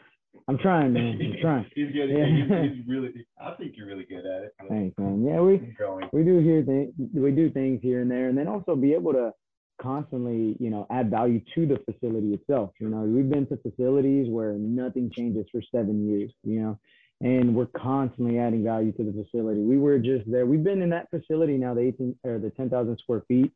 [0.47, 1.19] I'm trying, man.
[1.21, 1.67] I'm trying.
[1.75, 2.11] he's good.
[2.11, 2.27] Yeah.
[2.27, 3.13] He's, he's, really.
[3.41, 4.53] I think you're really good at it.
[4.69, 5.25] Thanks, man.
[5.25, 5.75] Yeah, we
[6.13, 6.93] we do hear things.
[7.15, 9.33] We do things here and there, and then also be able to
[9.81, 12.71] constantly, you know, add value to the facility itself.
[12.81, 16.79] You know, we've been to facilities where nothing changes for seven years, you know,
[17.21, 19.61] and we're constantly adding value to the facility.
[19.61, 20.47] We were just there.
[20.47, 23.53] We've been in that facility now, the 18 or the 10,000 square feet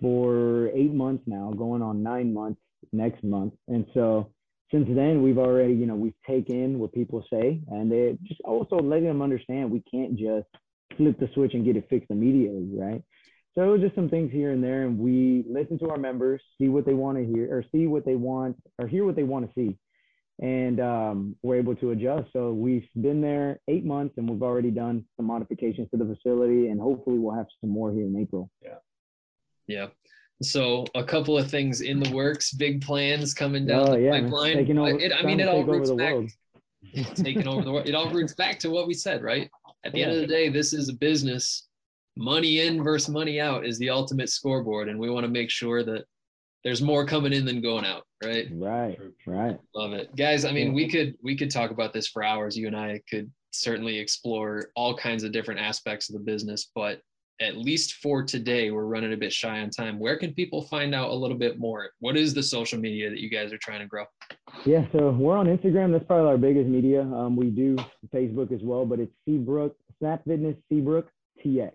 [0.00, 2.60] for eight months now, going on nine months
[2.92, 3.54] next month.
[3.68, 4.30] And so
[4.70, 8.76] since then, we've already, you know, we've taken what people say and they just also
[8.76, 10.48] letting them understand we can't just
[10.96, 13.02] flip the switch and get it fixed immediately, right?
[13.56, 16.84] So just some things here and there, and we listen to our members, see what
[16.84, 19.52] they want to hear, or see what they want, or hear what they want to
[19.58, 19.78] see,
[20.42, 22.28] and um, we're able to adjust.
[22.34, 26.68] So we've been there eight months, and we've already done some modifications to the facility,
[26.68, 28.50] and hopefully we'll have some more here in April.
[28.62, 28.74] Yeah.
[29.66, 29.86] Yeah.
[30.42, 34.20] So a couple of things in the works, big plans coming down oh, the yeah,
[34.20, 34.58] pipeline.
[34.58, 36.12] Taking over, it, I mean, it all roots back.
[36.12, 36.30] World.
[37.14, 37.88] taking over the world.
[37.88, 39.50] It all roots back to what we said, right?
[39.84, 40.06] At the yeah.
[40.06, 41.65] end of the day, this is a business.
[42.16, 45.82] Money in versus money out is the ultimate scoreboard, and we want to make sure
[45.84, 46.04] that
[46.64, 48.48] there's more coming in than going out, right?
[48.52, 49.58] Right, right.
[49.74, 50.44] Love it, guys.
[50.44, 52.56] I mean, we could we could talk about this for hours.
[52.56, 57.00] You and I could certainly explore all kinds of different aspects of the business, but
[57.40, 59.98] at least for today, we're running a bit shy on time.
[59.98, 61.90] Where can people find out a little bit more?
[62.00, 64.04] What is the social media that you guys are trying to grow?
[64.64, 65.92] Yeah, so we're on Instagram.
[65.92, 67.02] That's probably our biggest media.
[67.02, 67.76] Um, we do
[68.14, 71.08] Facebook as well, but it's Seabrook Snap Fitness Seabrook
[71.44, 71.72] TX.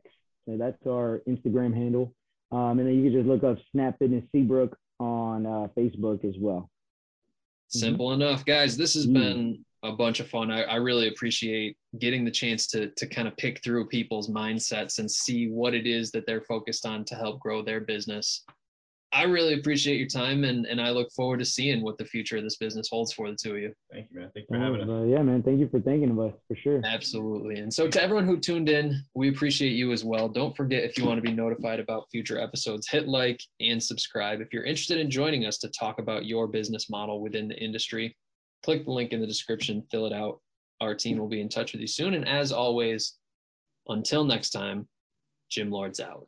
[0.48, 2.14] So that's our Instagram handle.
[2.52, 6.36] Um, and then you can just look up Snap Fitness Seabrook on uh, Facebook as
[6.40, 6.70] well.
[7.70, 8.22] Simple mm-hmm.
[8.22, 8.76] enough, guys.
[8.76, 9.14] This has mm.
[9.14, 10.52] been a bunch of fun.
[10.52, 15.00] I, I, really appreciate getting the chance to to kind of pick through people's mindsets
[15.00, 18.44] and see what it is that they're focused on to help grow their business.
[19.14, 22.38] I really appreciate your time and, and I look forward to seeing what the future
[22.38, 23.74] of this business holds for the two of you.
[23.92, 24.32] Thank you, man.
[24.34, 24.90] Thank you for having us.
[24.90, 25.44] Uh, yeah, man.
[25.44, 26.82] Thank you for thinking of us for sure.
[26.86, 27.56] Absolutely.
[27.60, 30.30] And so to everyone who tuned in, we appreciate you as well.
[30.30, 34.40] Don't forget if you want to be notified about future episodes, hit like and subscribe.
[34.40, 38.16] If you're interested in joining us to talk about your business model within the industry,
[38.64, 40.40] click the link in the description, fill it out.
[40.80, 42.14] Our team will be in touch with you soon.
[42.14, 43.18] And as always,
[43.88, 44.88] until next time,
[45.50, 46.28] Gym Lords out.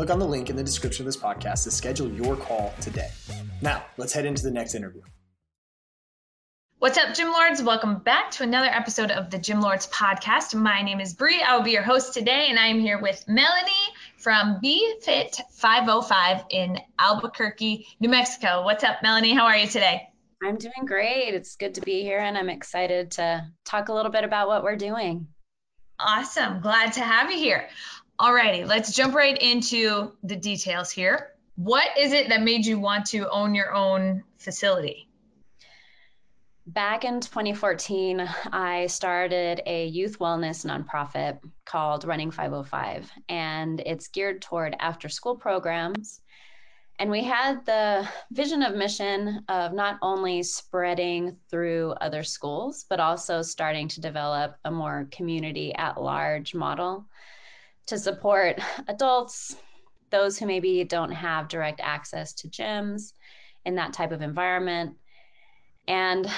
[0.00, 3.10] Click on the link in the description of this podcast to schedule your call today.
[3.60, 5.02] Now, let's head into the next interview.
[6.78, 7.62] What's up, Gym Lords?
[7.62, 10.54] Welcome back to another episode of the Gym Lords podcast.
[10.54, 11.42] My name is Bree.
[11.42, 15.38] I will be your host today, and I am here with Melani from B Fit
[15.50, 18.64] 505 in Albuquerque, New Mexico.
[18.64, 19.34] What's up, Melani?
[19.34, 20.08] How are you today?
[20.42, 21.34] I'm doing great.
[21.34, 24.62] It's good to be here, and I'm excited to talk a little bit about what
[24.62, 25.28] we're doing.
[26.02, 26.62] Awesome.
[26.62, 27.68] Glad to have you here.
[28.20, 31.30] Alrighty, let's jump right into the details here.
[31.56, 35.08] What is it that made you want to own your own facility?
[36.66, 38.20] Back in 2014,
[38.52, 45.34] I started a youth wellness nonprofit called Running 505, and it's geared toward after school
[45.34, 46.20] programs.
[46.98, 53.00] And we had the vision of mission of not only spreading through other schools, but
[53.00, 57.06] also starting to develop a more community at large model
[57.86, 59.56] to support adults,
[60.10, 63.12] those who maybe don't have direct access to gyms
[63.64, 64.96] in that type of environment.
[65.88, 66.28] And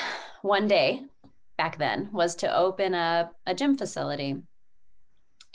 [0.43, 1.03] one day
[1.57, 4.37] back then was to open up a gym facility.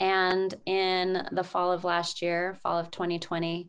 [0.00, 3.68] And in the fall of last year, fall of 2020,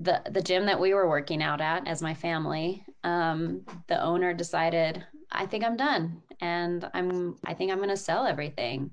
[0.00, 4.34] the, the gym that we were working out at as my family, um, the owner
[4.34, 6.22] decided, I think I'm done.
[6.40, 8.92] And I'm I think I'm gonna sell everything.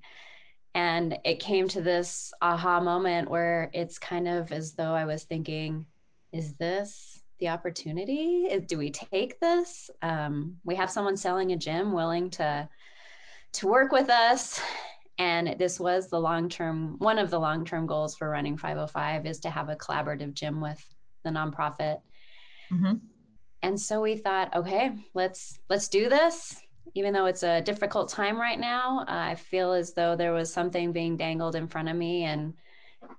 [0.78, 5.24] And it came to this aha moment where it's kind of as though I was
[5.24, 5.88] thinking,
[6.32, 8.48] is this the opportunity?
[8.68, 9.90] Do we take this?
[10.04, 12.70] Um, we have someone selling a gym willing to
[13.54, 14.62] to work with us.
[15.18, 19.26] And this was the long term, one of the long term goals for running 505
[19.26, 20.86] is to have a collaborative gym with
[21.24, 22.02] the nonprofit.
[22.72, 22.98] Mm-hmm.
[23.64, 26.62] And so we thought, okay, let's let's do this
[26.94, 30.92] even though it's a difficult time right now, I feel as though there was something
[30.92, 32.54] being dangled in front of me and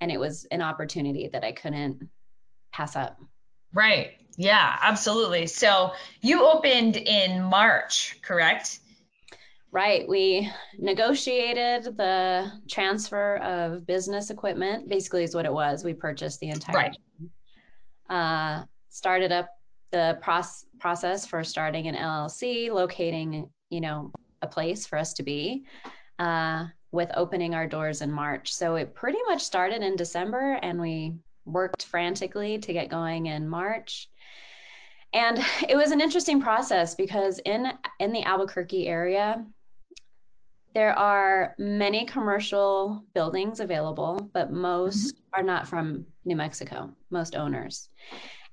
[0.01, 2.09] and it was an opportunity that I couldn't
[2.73, 3.19] pass up.
[3.73, 4.13] Right.
[4.37, 5.47] Yeah, absolutely.
[5.47, 8.81] So you opened in March, correct?
[9.71, 10.09] Right.
[10.09, 15.85] We negotiated the transfer of business equipment, basically, is what it was.
[15.85, 16.77] We purchased the entire.
[16.77, 16.97] Right.
[18.09, 19.49] Uh, started up
[19.91, 25.23] the proce- process for starting an LLC, locating, you know, a place for us to
[25.23, 25.65] be,
[26.19, 28.53] uh, with opening our doors in March.
[28.53, 33.49] So it pretty much started in December, and we worked frantically to get going in
[33.49, 34.09] March
[35.13, 39.45] and it was an interesting process because in in the albuquerque area
[40.75, 45.41] there are many commercial buildings available, but most mm-hmm.
[45.41, 47.89] are not from New Mexico, most owners.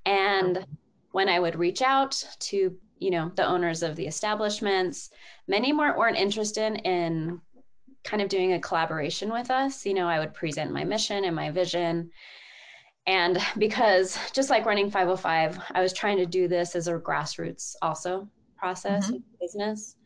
[0.06, 0.66] And
[1.12, 5.10] when I would reach out to, you know, the owners of the establishments,
[5.48, 7.40] many more weren't interested in
[8.04, 9.84] kind of doing a collaboration with us.
[9.84, 12.10] You know, I would present my mission and my vision.
[13.06, 17.74] And because just like running 505, I was trying to do this as a grassroots
[17.82, 19.18] also process mm-hmm.
[19.40, 19.96] business.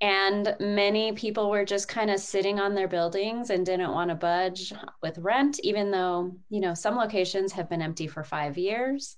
[0.00, 4.14] And many people were just kind of sitting on their buildings and didn't want to
[4.14, 9.16] budge with rent, even though, you know, some locations have been empty for five years.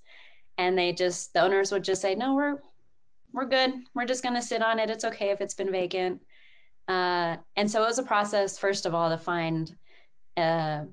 [0.57, 2.59] And they just, the owners would just say, no, we're,
[3.33, 3.73] we're good.
[3.93, 4.89] We're just going to sit on it.
[4.89, 6.21] It's okay if it's been vacant.
[6.87, 9.75] Uh, and so it was a process, first of all, to find
[10.37, 10.85] a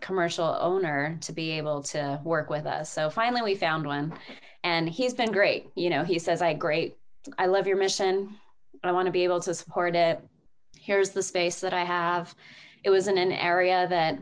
[0.00, 2.90] commercial owner to be able to work with us.
[2.90, 4.14] So finally we found one
[4.64, 5.70] and he's been great.
[5.76, 6.96] You know, he says, I great.
[7.38, 8.36] I love your mission
[8.84, 10.20] I want to be able to support it.
[10.78, 12.34] Here's the space that I have.
[12.84, 14.18] It was in an area that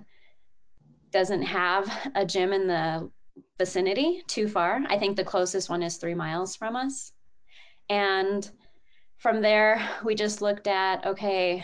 [1.11, 3.11] doesn't have a gym in the
[3.59, 4.83] vicinity too far.
[4.89, 7.13] I think the closest one is three miles from us.
[7.91, 8.51] And
[9.19, 11.63] from there, we just looked at okay,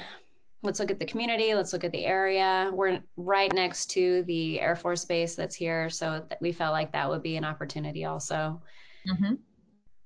[0.63, 2.71] let's look at the community, let's look at the area.
[2.75, 5.89] We're right next to the Air Force Base that's here.
[5.89, 8.61] So we felt like that would be an opportunity also.
[9.09, 9.35] Mm-hmm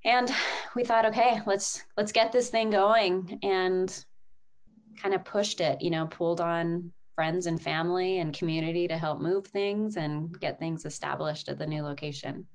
[0.04, 0.30] and
[0.74, 4.04] we thought okay let's let's get this thing going and
[5.00, 9.20] kind of pushed it you know pulled on friends and family and community to help
[9.20, 12.46] move things and get things established at the new location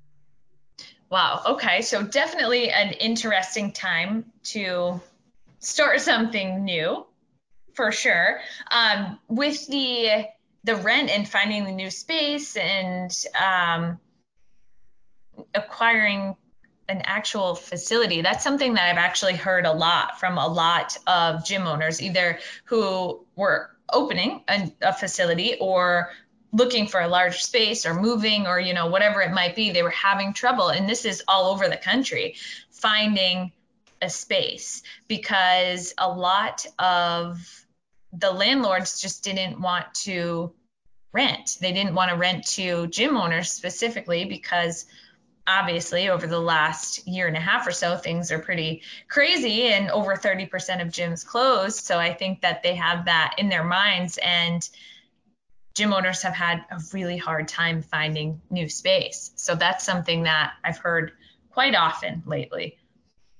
[1.10, 5.00] wow okay so definitely an interesting time to
[5.58, 7.04] start something new
[7.74, 8.40] for sure
[8.70, 10.24] um, with the
[10.64, 14.00] the rent and finding the new space and um,
[15.54, 16.36] acquiring
[16.88, 18.20] an actual facility.
[18.22, 22.38] That's something that I've actually heard a lot from a lot of gym owners, either
[22.64, 26.10] who were opening a, a, facility or
[26.56, 29.82] looking for a large space or moving or you know whatever it might be they
[29.82, 30.68] were having trouble.
[30.68, 32.36] And this is all over the country
[32.70, 33.52] finding
[34.02, 37.66] a space because a lot of
[38.12, 40.52] the landlords just didn't want to
[41.12, 41.58] rent.
[41.60, 44.86] They didn't want to rent to gym owners specifically because
[45.46, 49.90] obviously over the last year and a half or so things are pretty crazy and
[49.90, 51.84] over 30% of gyms closed.
[51.84, 54.18] So i think that they have that in their minds.
[54.22, 54.68] And
[55.76, 59.30] gym owners have had a really hard time finding new space.
[59.36, 61.12] So that's something that i've heard
[61.50, 62.78] quite often lately.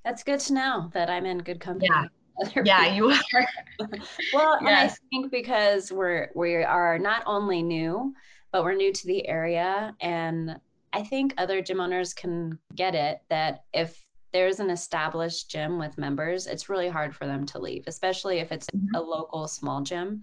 [0.05, 2.63] That's good to know that i'm in good company yeah.
[2.65, 3.47] yeah you are.
[4.33, 4.93] Well yes.
[4.93, 8.15] i think because we're we are not only new
[8.53, 10.61] but we're new to the area and
[10.97, 15.99] I think other gym owners can get it that if there's an established gym with
[15.99, 18.95] members, it's really hard for them to leave, especially if it's mm-hmm.
[18.95, 20.23] a local small gym,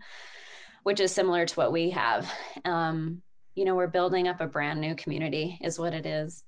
[0.83, 2.31] which is similar to what we have.
[2.65, 3.21] Um,
[3.55, 6.43] you know, we're building up a brand new community, is what it is.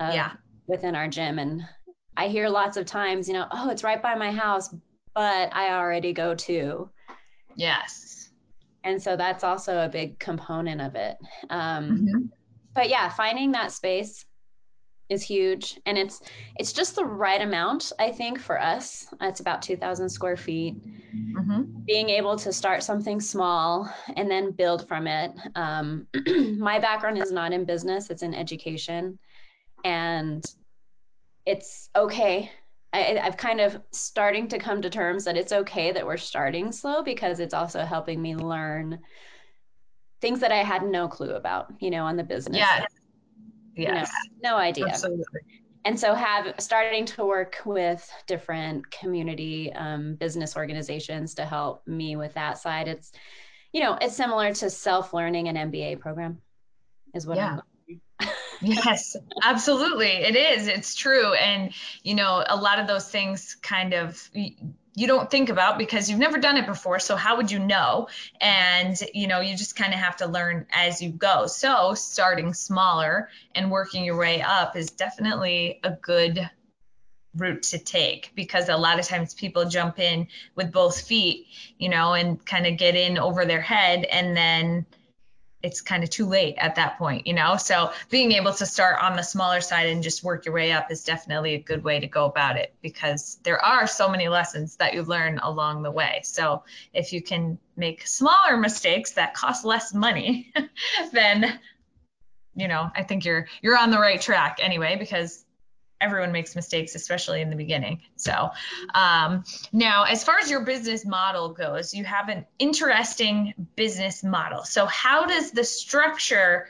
[0.00, 0.32] Uh, yeah.
[0.66, 1.38] Within our gym.
[1.38, 1.62] And
[2.16, 4.74] I hear lots of times, you know, oh, it's right by my house,
[5.14, 6.90] but I already go to.
[7.54, 8.30] Yes.
[8.84, 11.16] And so that's also a big component of it.
[11.50, 12.26] Um, mm-hmm
[12.76, 14.24] but yeah, finding that space
[15.08, 16.22] is huge and it's
[16.58, 20.76] it's just the right amount i think for us it's about 2000 square feet
[21.14, 21.62] mm-hmm.
[21.86, 26.06] being able to start something small and then build from it um,
[26.58, 29.18] my background is not in business it's in education
[29.84, 30.44] and
[31.44, 32.50] it's okay
[32.92, 36.72] I, i've kind of starting to come to terms that it's okay that we're starting
[36.72, 38.98] slow because it's also helping me learn
[40.20, 42.56] things that I had no clue about, you know, on the business.
[42.56, 42.86] Yeah.
[43.76, 44.10] Yes.
[44.42, 44.86] no idea.
[44.86, 45.40] Absolutely.
[45.84, 52.16] And so have starting to work with different community um, business organizations to help me
[52.16, 52.88] with that side.
[52.88, 53.12] It's,
[53.72, 56.38] you know, it's similar to self-learning an MBA program
[57.14, 57.58] is what yeah.
[58.62, 60.08] yes, absolutely.
[60.08, 60.66] It is.
[60.66, 61.34] It's true.
[61.34, 64.28] And, you know, a lot of those things kind of
[64.96, 68.08] you don't think about because you've never done it before so how would you know?
[68.40, 71.46] And you know you just kind of have to learn as you go.
[71.46, 76.50] So starting smaller and working your way up is definitely a good
[77.36, 81.46] route to take because a lot of times people jump in with both feet,
[81.78, 84.86] you know, and kind of get in over their head and then
[85.66, 87.56] it's kind of too late at that point, you know?
[87.56, 90.92] So being able to start on the smaller side and just work your way up
[90.92, 94.76] is definitely a good way to go about it because there are so many lessons
[94.76, 96.20] that you learn along the way.
[96.22, 96.62] So
[96.94, 100.52] if you can make smaller mistakes that cost less money,
[101.12, 101.58] then
[102.54, 105.44] you know, I think you're you're on the right track anyway because
[106.00, 108.00] everyone makes mistakes, especially in the beginning.
[108.16, 108.50] So,
[108.94, 114.64] um, now as far as your business model goes, you have an interesting business model.
[114.64, 116.68] So, how does the structure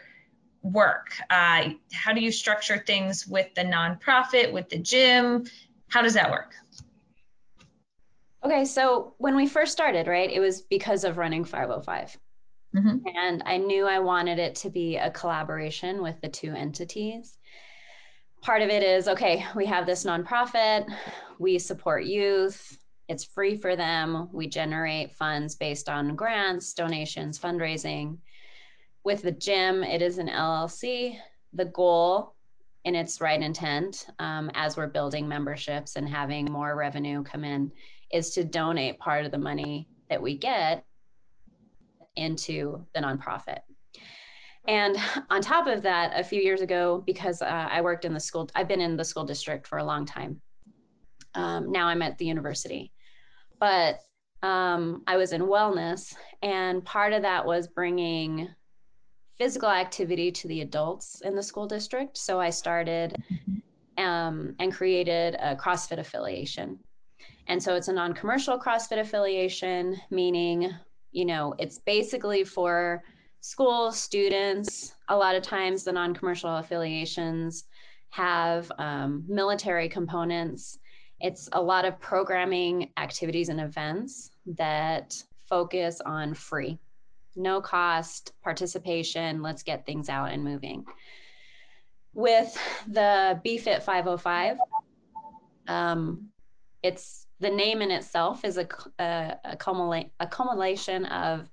[0.63, 1.13] work?
[1.31, 5.45] Uh, how do you structure things with the nonprofit, with the gym?
[5.89, 6.55] How does that work?
[8.45, 12.17] Okay, so when we first started, right, it was because of running 505.
[12.77, 12.97] Mm-hmm.
[13.17, 17.39] And I knew I wanted it to be a collaboration with the two entities
[18.47, 20.87] part of it is okay, we have this nonprofit,
[21.41, 22.79] we support youth,
[23.09, 24.29] it's free for them.
[24.33, 28.19] We generate funds based on grants, donations, fundraising.
[29.05, 31.19] With the gym, it is an LLC.
[31.55, 32.35] The goal
[32.85, 37.73] in its right intent, um, as we're building memberships and having more revenue come in,
[38.13, 40.85] is to donate part of the money that we get
[42.15, 43.59] into the nonprofit.
[44.69, 44.97] And
[45.31, 48.49] on top of that, a few years ago, because uh, I worked in the school,
[48.55, 50.41] I've been in the school district for a long time.
[51.35, 52.93] Um, now I'm at the university.
[53.61, 54.01] But
[54.43, 58.49] um, I was in wellness, and part of that was bringing
[59.39, 62.17] physical activity to the adults in the school district.
[62.17, 63.23] So I started
[63.99, 66.79] um, and created a CrossFit affiliation.
[67.49, 70.71] And so it's a non commercial CrossFit affiliation, meaning,
[71.13, 73.03] you know, it's basically for
[73.41, 77.65] school students, a lot of times the non commercial affiliations
[78.11, 80.79] have um, military components.
[81.21, 85.15] It's a lot of programming activities and events that
[85.49, 86.79] focus on free,
[87.35, 89.43] no cost participation.
[89.43, 90.85] Let's get things out and moving.
[92.15, 92.57] With
[92.89, 94.59] the BFIT 505,
[95.69, 96.29] um,
[96.83, 98.67] it's the name in itself is a,
[98.99, 101.51] a, a, cumula- a culmination of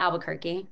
[0.00, 0.66] Albuquerque,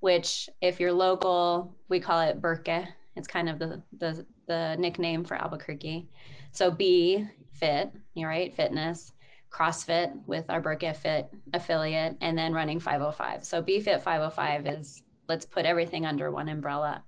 [0.00, 2.86] which if you're local, we call it Burque.
[3.16, 6.08] It's kind of the, the, the nickname for Albuquerque.
[6.52, 9.12] So B, fit, you're right, fitness,
[9.50, 13.44] CrossFit with our Burque Fit affiliate, and then running 505.
[13.44, 17.02] So B Fit 505 is let's put everything under one umbrella.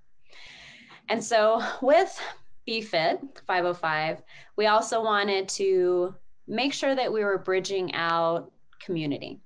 [1.09, 2.21] And so with
[2.65, 4.23] B Fit 505,
[4.57, 6.15] we also wanted to
[6.47, 9.41] make sure that we were bridging out community.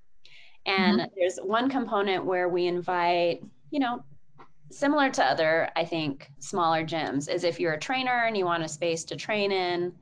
[0.71, 1.11] And mm-hmm.
[1.17, 4.05] there's one component where we invite, you know,
[4.71, 8.63] similar to other, I think, smaller gyms, is if you're a trainer and you want
[8.63, 9.93] a space to train in,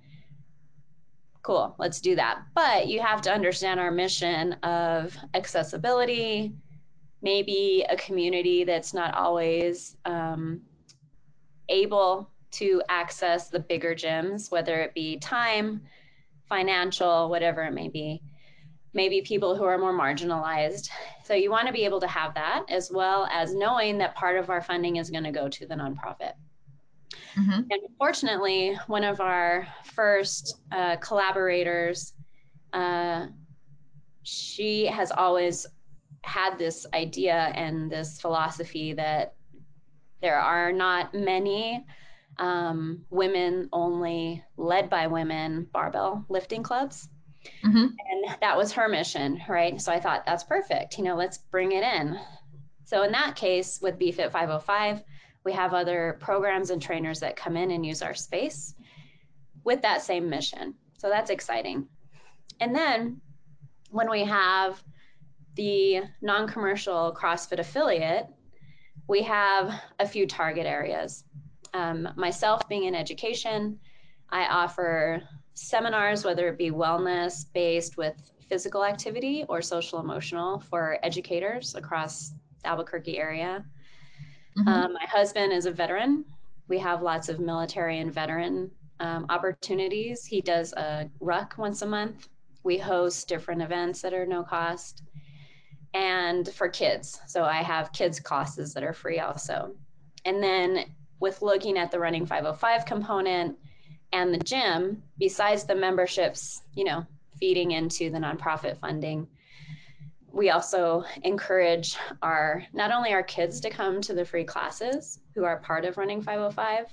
[1.42, 2.42] cool, let's do that.
[2.54, 6.52] But you have to understand our mission of accessibility,
[7.22, 10.60] maybe a community that's not always um,
[11.70, 15.80] able to access the bigger gyms, whether it be time,
[16.46, 18.22] financial, whatever it may be
[18.94, 20.88] maybe people who are more marginalized.
[21.24, 24.36] So you want to be able to have that as well as knowing that part
[24.36, 26.32] of our funding is going to go to the nonprofit.
[27.36, 27.60] Mm-hmm.
[27.70, 32.14] And fortunately, one of our first uh, collaborators,
[32.72, 33.26] uh,
[34.22, 35.66] she has always
[36.22, 39.34] had this idea and this philosophy that
[40.20, 41.84] there are not many
[42.38, 47.08] um, women only led by women barbell lifting clubs.
[47.64, 47.76] Mm-hmm.
[47.78, 49.80] And that was her mission, right?
[49.80, 50.98] So I thought that's perfect.
[50.98, 52.18] You know, let's bring it in.
[52.84, 55.02] So in that case, with BFIT 505,
[55.44, 58.74] we have other programs and trainers that come in and use our space
[59.64, 60.74] with that same mission.
[60.98, 61.86] So that's exciting.
[62.60, 63.20] And then
[63.90, 64.82] when we have
[65.54, 68.26] the non commercial CrossFit affiliate,
[69.08, 71.24] we have a few target areas.
[71.74, 73.78] Um, myself being in education,
[74.30, 75.22] I offer
[75.58, 78.14] seminars, whether it be wellness based with
[78.48, 83.64] physical activity or social emotional for educators across the Albuquerque area.
[84.58, 84.68] Mm-hmm.
[84.68, 86.24] Um, my husband is a veteran.
[86.68, 88.70] We have lots of military and veteran
[89.00, 90.24] um, opportunities.
[90.24, 92.28] He does a ruck once a month.
[92.62, 95.02] We host different events that are no cost.
[95.94, 99.74] And for kids, so I have kids classes that are free also.
[100.24, 100.84] And then
[101.20, 103.56] with looking at the running 505 component,
[104.12, 107.06] and the gym, besides the memberships, you know,
[107.38, 109.28] feeding into the nonprofit funding,
[110.32, 115.44] we also encourage our not only our kids to come to the free classes who
[115.44, 116.86] are part of running 505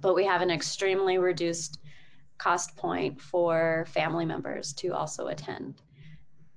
[0.00, 1.80] but we have an extremely reduced
[2.38, 5.82] cost point for family members to also attend.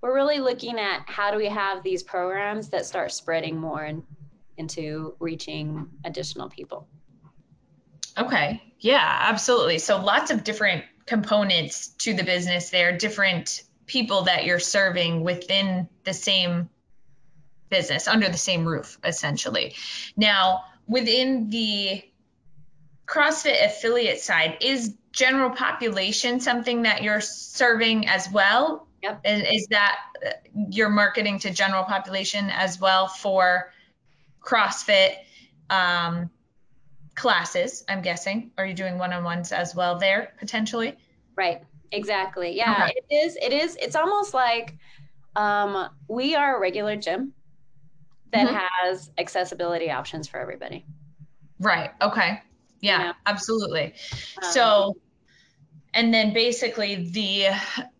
[0.01, 4.03] We're really looking at how do we have these programs that start spreading more and
[4.57, 6.87] into reaching additional people.
[8.17, 8.61] Okay.
[8.79, 9.79] Yeah, absolutely.
[9.79, 15.89] So lots of different components to the business there, different people that you're serving within
[16.03, 16.69] the same
[17.69, 19.75] business under the same roof essentially.
[20.15, 22.03] Now, within the
[23.05, 28.87] CrossFit affiliate side, is general population something that you're serving as well?
[29.01, 29.21] Yep.
[29.25, 30.29] And is that uh,
[30.69, 33.71] your marketing to general population as well for
[34.41, 35.15] CrossFit
[35.69, 36.29] um,
[37.19, 37.83] classes?
[37.87, 38.51] I'm guessing.
[38.57, 40.97] Are you doing one-on-ones as well there potentially?
[41.35, 41.61] Right.
[41.91, 42.55] Exactly.
[42.55, 42.71] Yeah.
[42.85, 42.93] Okay.
[43.09, 43.35] It is.
[43.41, 43.75] It is.
[43.81, 44.75] It's almost like
[45.35, 47.33] um, we are a regular gym
[48.31, 48.67] that Mhm.
[48.71, 50.85] has accessibility options for everybody.
[51.59, 51.91] Right.
[52.01, 52.41] Okay.
[52.81, 53.13] Yeah, Yeah.
[53.25, 53.93] absolutely.
[54.41, 54.97] Um, So,
[55.93, 57.47] and then basically the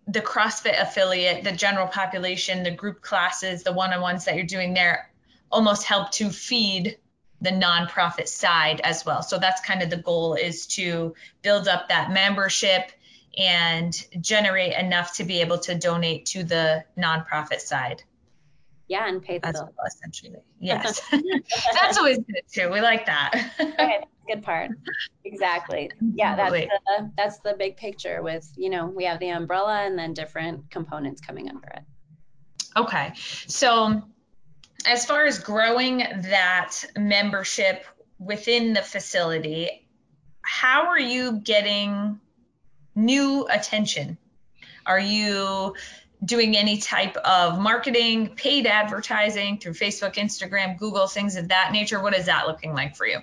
[0.07, 5.11] the CrossFit affiliate, the general population, the group classes, the one-on-ones that you're doing there,
[5.51, 6.97] almost help to feed
[7.41, 9.21] the nonprofit side as well.
[9.21, 12.91] So that's kind of the goal is to build up that membership
[13.37, 18.03] and generate enough to be able to donate to the nonprofit side
[18.89, 19.71] yeah, and pay the as bill.
[19.77, 20.41] well, essentially.
[20.59, 20.99] Yes,
[21.73, 22.69] that's always good too.
[22.69, 23.51] We like that.
[23.59, 24.71] Okay, good part.
[25.23, 25.91] Exactly.
[26.01, 28.21] Yeah, that's the, that's the big picture.
[28.21, 31.83] With you know, we have the umbrella and then different components coming under it.
[32.75, 33.13] Okay.
[33.47, 34.01] So,
[34.85, 37.85] as far as growing that membership
[38.17, 39.87] within the facility,
[40.41, 42.19] how are you getting
[42.95, 44.17] new attention?
[44.85, 45.75] Are you
[46.25, 52.01] doing any type of marketing, paid advertising through Facebook, Instagram, Google, things of that nature?
[52.01, 53.19] What is that looking like for you?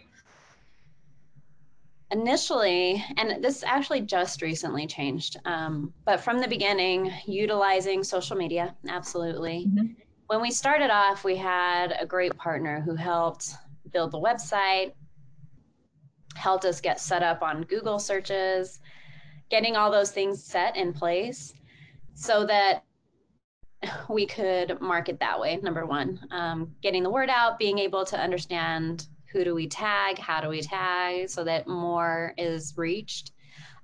[2.11, 8.77] initially, and this actually just recently changed, um, but from the beginning, utilizing social media,
[8.89, 9.67] absolutely.
[9.67, 9.97] Mhm.
[10.27, 13.55] When we started off, we had a great partner who helped
[13.93, 14.93] build the website,
[16.35, 18.81] helped us get set up on Google searches,
[19.51, 21.55] getting all those things set in place
[22.15, 22.85] so that
[24.09, 25.59] we could market that way.
[25.63, 30.19] Number one, um, getting the word out, being able to understand who do we tag,
[30.19, 33.33] how do we tag, so that more is reached.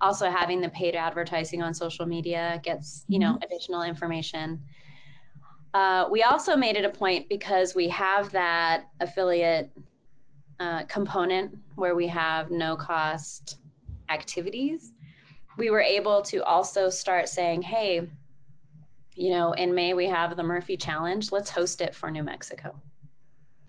[0.00, 4.60] Also, having the paid advertising on social media gets you know additional information.
[5.74, 9.70] Uh, we also made it a point because we have that affiliate
[10.60, 13.58] uh, component where we have no cost
[14.10, 14.92] activities.
[15.56, 18.06] We were able to also start saying, hey,
[19.14, 21.32] you know, in May we have the Murphy Challenge.
[21.32, 22.74] Let's host it for New Mexico.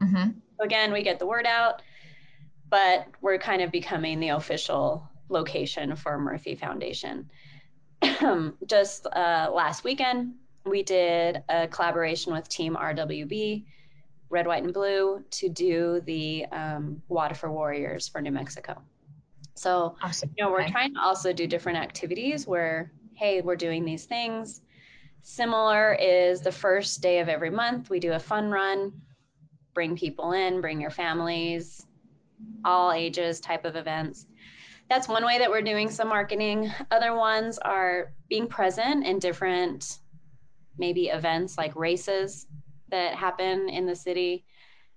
[0.01, 0.31] Mm-hmm.
[0.59, 1.81] Again, we get the word out,
[2.69, 7.29] but we're kind of becoming the official location for Murphy Foundation.
[8.67, 10.35] Just uh, last weekend,
[10.65, 13.65] we did a collaboration with Team RWB,
[14.29, 18.81] Red, White, and Blue, to do the um, Water for Warriors for New Mexico.
[19.55, 20.31] So, Awesome.
[20.37, 20.71] you know, we're Okay.
[20.71, 24.61] trying to also do different activities where, hey, we're doing these things.
[25.21, 28.91] Similar is the first day of every month, we do a fun run,
[29.73, 31.85] bring people in, bring your families,
[32.65, 34.25] all ages type of events.
[34.89, 36.71] That's one way that we're doing some marketing.
[36.91, 39.99] Other ones are being present in different
[40.77, 42.47] maybe events like races
[42.89, 44.45] that happen in the city.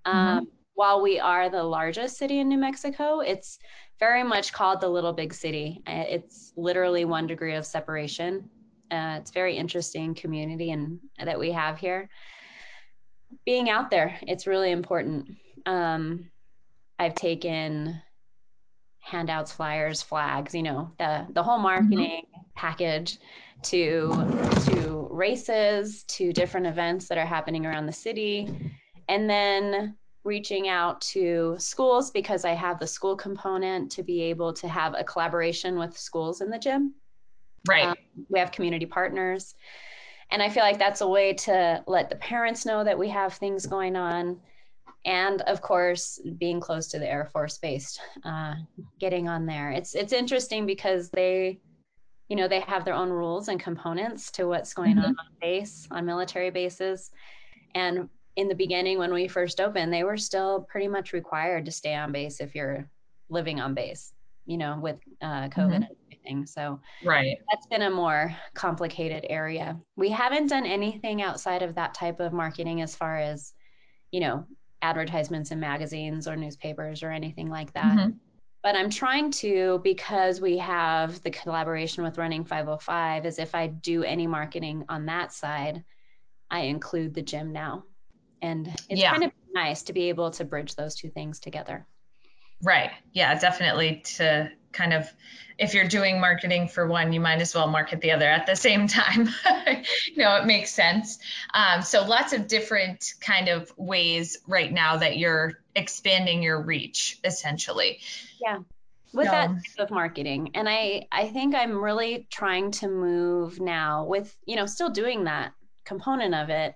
[0.04, 3.58] Um, While we are the largest city in New Mexico, it's
[3.98, 5.82] very much called the little big city.
[5.86, 8.50] Uh, It's literally one degree of separation.
[8.90, 12.08] Uh, it's very interesting community and that we have here.
[13.44, 15.36] Being out there, it's really important.
[15.64, 16.30] Um,
[16.98, 18.00] I've taken
[19.00, 22.22] handouts, flyers, flags, you know, the the whole marketing
[22.54, 23.18] package
[23.62, 24.10] to
[24.66, 28.72] to races, to different events that are happening around the city,
[29.08, 34.52] and then reaching out to schools because I have the school component to be able
[34.54, 36.94] to have a collaboration with schools in the gym.
[37.68, 37.86] Right.
[37.86, 37.94] Um,
[38.28, 39.54] we have community partners.
[40.30, 43.34] And I feel like that's a way to let the parents know that we have
[43.34, 44.40] things going on.
[45.04, 48.54] And of course, being close to the Air Force Base, uh,
[48.98, 49.70] getting on there.
[49.70, 51.60] It's it's interesting because they,
[52.28, 55.86] you know, they have their own rules and components to what's going on on base,
[55.90, 57.10] on military bases.
[57.74, 61.70] And in the beginning, when we first opened, they were still pretty much required to
[61.70, 62.88] stay on base if you're
[63.28, 64.12] living on base,
[64.44, 66.46] you know, with uh, COVID and everything.
[66.46, 67.38] So right.
[67.50, 69.78] that's been a more complicated area.
[69.96, 73.52] We haven't done anything outside of that type of marketing as far as,
[74.10, 74.46] you know,
[74.82, 77.96] advertisements in magazines or newspapers or anything like that.
[77.96, 78.18] Mhm.
[78.66, 83.68] But I'm trying to because we have the collaboration with Running 505 is if I
[83.68, 85.84] do any marketing on that side,
[86.50, 87.84] I include the gym now.
[88.42, 89.12] And it's yeah.
[89.12, 91.86] kind of nice to be able to bridge those two things together.
[92.60, 92.90] Right.
[93.12, 95.12] Yeah, definitely to kind of
[95.58, 98.54] if you're doing marketing for one, you might as well market the other at the
[98.54, 99.28] same time.
[100.06, 101.18] you know, it makes sense.
[101.54, 107.18] Um, so lots of different kind of ways right now that you're expanding your reach
[107.24, 108.00] essentially.
[108.40, 108.58] Yeah.
[109.14, 110.50] With that type of marketing.
[110.54, 115.24] And I I think I'm really trying to move now with, you know, still doing
[115.24, 115.54] that
[115.86, 116.74] component of it,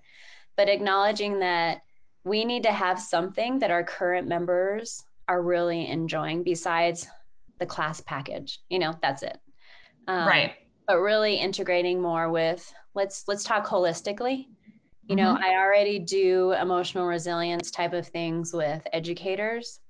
[0.56, 1.82] but acknowledging that
[2.24, 7.06] we need to have something that our current members are really enjoying besides
[7.60, 8.58] the class package.
[8.68, 9.38] You know, that's it.
[10.08, 10.54] Um, right.
[10.88, 14.46] But really integrating more with let's let's talk holistically
[15.10, 15.44] you know mm-hmm.
[15.44, 19.80] i already do emotional resilience type of things with educators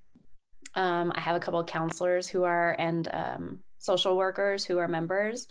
[0.74, 4.88] um, i have a couple of counselors who are and um, social workers who are
[4.88, 5.46] members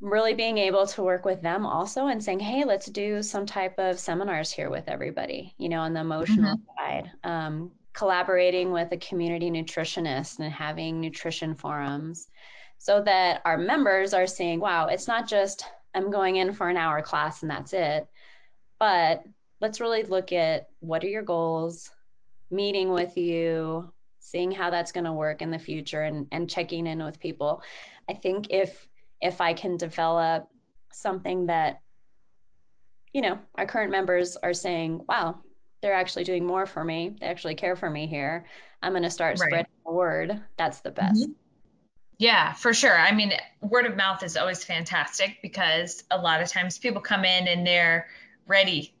[0.00, 3.78] really being able to work with them also and saying hey let's do some type
[3.78, 6.82] of seminars here with everybody you know on the emotional mm-hmm.
[6.82, 12.28] side um, collaborating with a community nutritionist and having nutrition forums
[12.78, 15.64] so that our members are saying wow it's not just
[15.94, 18.06] i'm going in for an hour class and that's it
[18.78, 19.24] but
[19.60, 21.90] let's really look at what are your goals,
[22.50, 26.86] meeting with you, seeing how that's going to work in the future and, and checking
[26.86, 27.62] in with people.
[28.08, 28.88] I think if
[29.20, 30.48] if I can develop
[30.92, 31.80] something that
[33.12, 35.40] you know our current members are saying, wow,
[35.80, 37.16] they're actually doing more for me.
[37.20, 38.46] They actually care for me here.
[38.82, 39.48] I'm going to start right.
[39.48, 40.40] spreading the word.
[40.56, 41.22] That's the best.
[41.22, 41.32] Mm-hmm.
[42.18, 42.96] Yeah, for sure.
[42.98, 47.24] I mean, word of mouth is always fantastic because a lot of times people come
[47.24, 48.08] in and they're
[48.46, 48.94] ready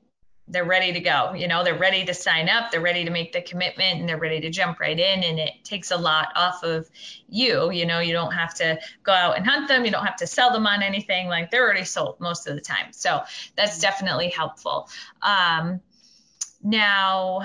[0.50, 3.32] they're ready to go you know they're ready to sign up they're ready to make
[3.32, 6.62] the commitment and they're ready to jump right in and it takes a lot off
[6.64, 6.88] of
[7.28, 10.16] you you know you don't have to go out and hunt them you don't have
[10.16, 13.20] to sell them on anything like they're already sold most of the time so
[13.56, 14.88] that's definitely helpful
[15.22, 15.80] um,
[16.62, 17.40] now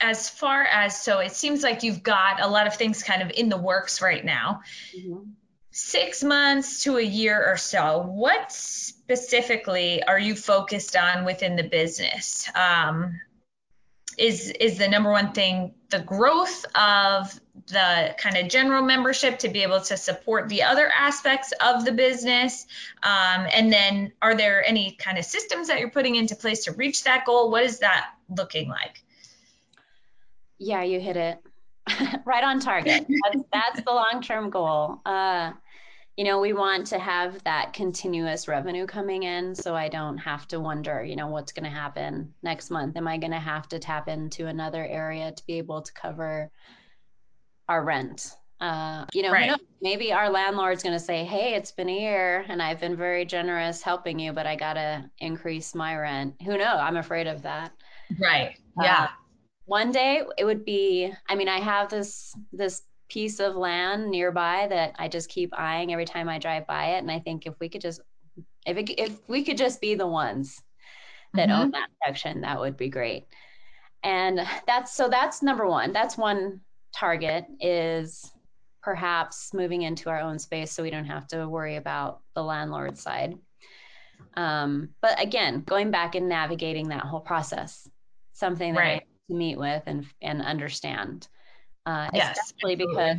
[0.00, 3.30] as far as so it seems like you've got a lot of things kind of
[3.30, 4.62] in the works right now
[4.96, 5.22] mm-hmm
[5.72, 11.64] six months to a year or so, what specifically are you focused on within the
[11.64, 12.48] business?
[12.54, 13.20] Um,
[14.18, 17.38] is is the number one thing the growth of
[17.68, 21.92] the kind of general membership to be able to support the other aspects of the
[21.92, 22.66] business.
[23.02, 26.72] Um, and then are there any kind of systems that you're putting into place to
[26.72, 27.50] reach that goal?
[27.50, 29.02] What is that looking like?
[30.58, 31.38] Yeah you hit it.
[32.24, 33.06] Right on target.
[33.32, 35.00] That's, that's the long-term goal.
[35.04, 35.52] Uh,
[36.16, 40.46] you know, we want to have that continuous revenue coming in so I don't have
[40.48, 42.96] to wonder, you know, what's going to happen next month.
[42.96, 46.50] Am I going to have to tap into another area to be able to cover
[47.68, 48.36] our rent?
[48.60, 49.58] Uh, you know, right.
[49.80, 53.24] maybe our landlord's going to say, Hey, it's been a year and I've been very
[53.24, 56.34] generous helping you, but I got to increase my rent.
[56.44, 56.78] Who knows?
[56.78, 57.72] I'm afraid of that.
[58.20, 58.56] Right.
[58.80, 59.04] Yeah.
[59.04, 59.08] Uh,
[59.64, 62.82] one day it would be, I mean, I have this, this
[63.12, 66.98] piece of land nearby that I just keep eyeing every time I drive by it.
[66.98, 68.00] And I think if we could just,
[68.66, 70.62] if it, if we could just be the ones
[71.34, 71.60] that mm-hmm.
[71.60, 73.26] own that section, that would be great.
[74.02, 75.92] And that's so that's number one.
[75.92, 76.60] That's one
[76.94, 78.32] target is
[78.82, 82.96] perhaps moving into our own space so we don't have to worry about the landlord
[82.98, 83.34] side.
[84.34, 87.86] Um, but again, going back and navigating that whole process,
[88.32, 89.02] something that right.
[89.02, 91.28] I to meet with and and understand
[91.86, 92.86] uh, yes, especially absolutely.
[92.86, 93.16] because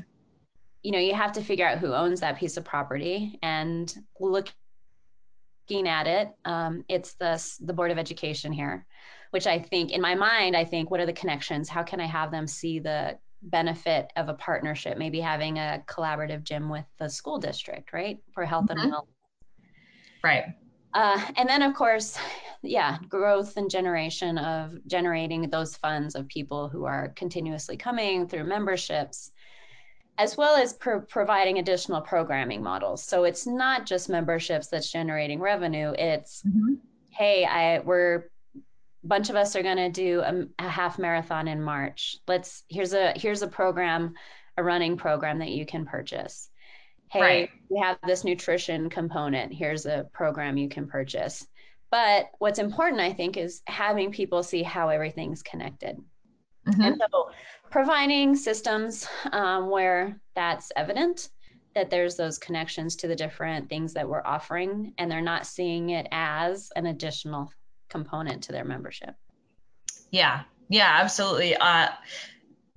[0.83, 4.53] you know you have to figure out who owns that piece of property and looking
[5.87, 8.85] at it um, it's the the board of education here
[9.31, 12.05] which i think in my mind i think what are the connections how can i
[12.05, 17.09] have them see the benefit of a partnership maybe having a collaborative gym with the
[17.09, 18.79] school district right for health mm-hmm.
[18.79, 19.07] and wellness.
[20.23, 20.45] right
[20.93, 22.17] uh, and then, of course,
[22.61, 28.43] yeah, growth and generation of generating those funds of people who are continuously coming through
[28.43, 29.31] memberships,
[30.17, 33.03] as well as pro- providing additional programming models.
[33.03, 35.93] So it's not just memberships that's generating revenue.
[35.97, 36.75] It's mm-hmm.
[37.09, 38.29] hey, I we're
[39.03, 42.17] a bunch of us are going to do a, a half marathon in March.
[42.27, 44.13] Let's here's a here's a program,
[44.57, 46.49] a running program that you can purchase
[47.13, 47.49] hey, right.
[47.69, 49.53] we have this nutrition component.
[49.53, 51.45] Here's a program you can purchase.
[51.91, 55.97] But what's important, I think, is having people see how everything's connected.
[56.67, 56.81] Mm-hmm.
[56.81, 57.29] And so
[57.69, 61.29] providing systems um, where that's evident
[61.75, 65.91] that there's those connections to the different things that we're offering and they're not seeing
[65.91, 67.51] it as an additional
[67.89, 69.13] component to their membership.
[70.09, 71.55] Yeah, yeah, absolutely.
[71.55, 71.89] Uh,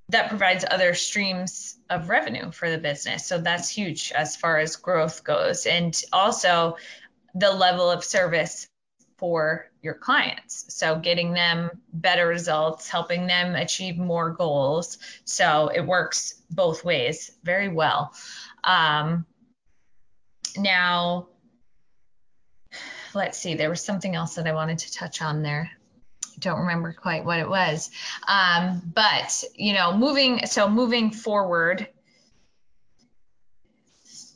[0.09, 3.27] that provides other streams of revenue for the business.
[3.27, 5.67] So that's huge as far as growth goes.
[5.67, 6.77] And also
[7.35, 8.69] the level of service
[9.19, 10.75] for your clients.
[10.75, 14.99] So getting them better results, helping them achieve more goals.
[15.25, 18.13] So it works both ways very well.
[18.63, 19.27] Um,
[20.59, 21.29] now,
[23.15, 25.71] let's see, there was something else that I wanted to touch on there.
[26.41, 27.91] Don't remember quite what it was.
[28.29, 31.89] Um, but, you know, moving, so moving forward.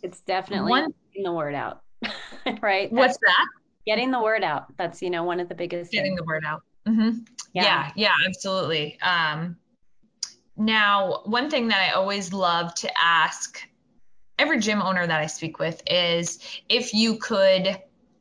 [0.02, 1.82] It's definitely one, getting the word out,
[2.62, 2.90] right?
[2.90, 3.46] What's that?
[3.86, 4.74] Getting the word out.
[4.76, 6.20] That's, you know, one of the biggest Getting things.
[6.20, 6.62] the word out.
[6.88, 7.18] Mm-hmm.
[7.52, 7.64] Yeah.
[7.64, 8.98] yeah, yeah, absolutely.
[9.00, 9.56] Um,
[10.56, 13.60] now, one thing that I always love to ask
[14.38, 16.38] every gym owner that I speak with is
[16.68, 17.78] if you could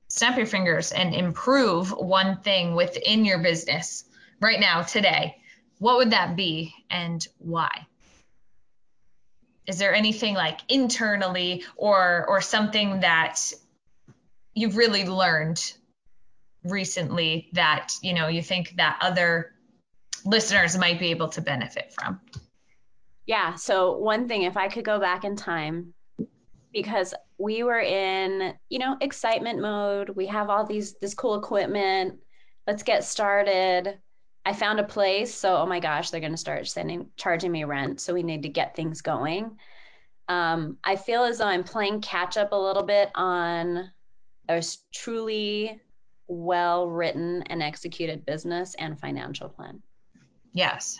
[0.09, 4.03] snap your fingers and improve one thing within your business
[4.41, 5.37] right now, today,
[5.77, 7.87] what would that be and why?
[9.67, 13.53] Is there anything like internally or or something that
[14.55, 15.73] you've really learned
[16.63, 19.53] recently that you know you think that other
[20.25, 22.19] listeners might be able to benefit from?
[23.27, 23.55] Yeah.
[23.55, 25.93] So one thing, if I could go back in time,
[26.71, 30.09] because we were in, you know, excitement mode.
[30.09, 32.19] We have all these this cool equipment.
[32.67, 33.97] Let's get started.
[34.45, 37.63] I found a place, so oh my gosh, they're going to start sending charging me
[37.63, 39.57] rent, so we need to get things going.
[40.27, 43.91] Um, I feel as though I'm playing catch up a little bit on
[44.47, 44.63] a
[44.93, 45.81] truly
[46.27, 49.81] well written and executed business and financial plan.
[50.53, 50.97] Yes.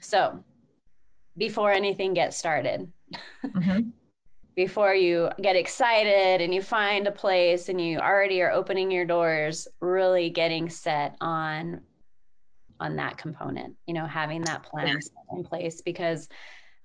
[0.00, 0.42] So,
[1.36, 2.90] before anything gets started,
[3.44, 3.88] mm-hmm
[4.54, 9.04] before you get excited and you find a place and you already are opening your
[9.04, 11.80] doors really getting set on
[12.80, 15.36] on that component you know having that plan yeah.
[15.36, 16.28] in place because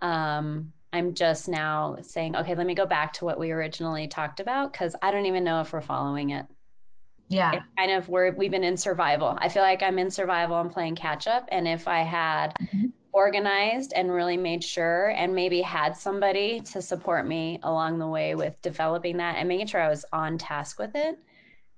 [0.02, 4.40] um i'm just now saying okay let me go back to what we originally talked
[4.40, 6.46] about because i don't even know if we're following it.
[7.32, 7.52] Yeah.
[7.52, 9.38] It's kind of we're we've been in survival.
[9.40, 12.88] I feel like i'm in survival and playing catch up and if i had mm-hmm
[13.12, 18.36] organized and really made sure and maybe had somebody to support me along the way
[18.36, 21.18] with developing that and making sure I was on task with it,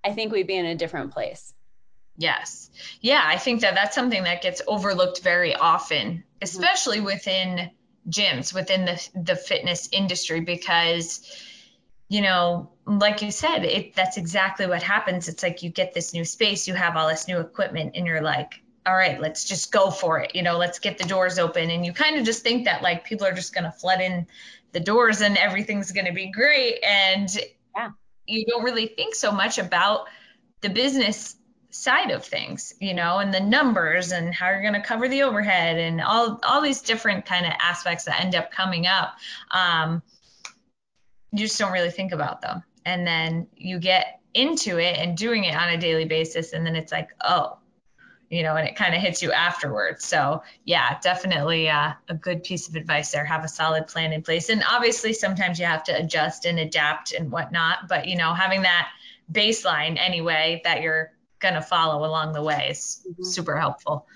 [0.04, 1.54] I think we'd be in a different place.
[2.18, 2.70] Yes.
[3.00, 7.06] Yeah, I think that that's something that gets overlooked very often, especially mm-hmm.
[7.06, 7.72] within
[8.10, 11.22] gyms, within the the fitness industry because
[12.10, 15.30] you know, like you said, it that's exactly what happens.
[15.30, 18.22] It's like you get this new space, you have all this new equipment and you're
[18.22, 20.36] like, all right, let's just go for it.
[20.36, 21.70] You know, let's get the doors open.
[21.70, 24.26] And you kind of just think that like people are just going to flood in
[24.72, 26.84] the doors and everything's going to be great.
[26.84, 27.30] And
[27.76, 27.90] yeah.
[28.26, 30.08] you don't really think so much about
[30.62, 31.36] the business
[31.70, 35.24] side of things, you know, and the numbers and how you're going to cover the
[35.24, 39.16] overhead and all all these different kind of aspects that end up coming up.
[39.52, 40.02] Um,
[41.32, 42.64] you just don't really think about them.
[42.86, 46.76] And then you get into it and doing it on a daily basis, and then
[46.76, 47.58] it's like, oh,
[48.32, 50.06] you know, and it kind of hits you afterwards.
[50.06, 53.26] So, yeah, definitely uh, a good piece of advice there.
[53.26, 54.48] Have a solid plan in place.
[54.48, 57.90] And obviously, sometimes you have to adjust and adapt and whatnot.
[57.90, 58.88] But, you know, having that
[59.30, 63.22] baseline anyway that you're going to follow along the way is mm-hmm.
[63.22, 64.08] super helpful.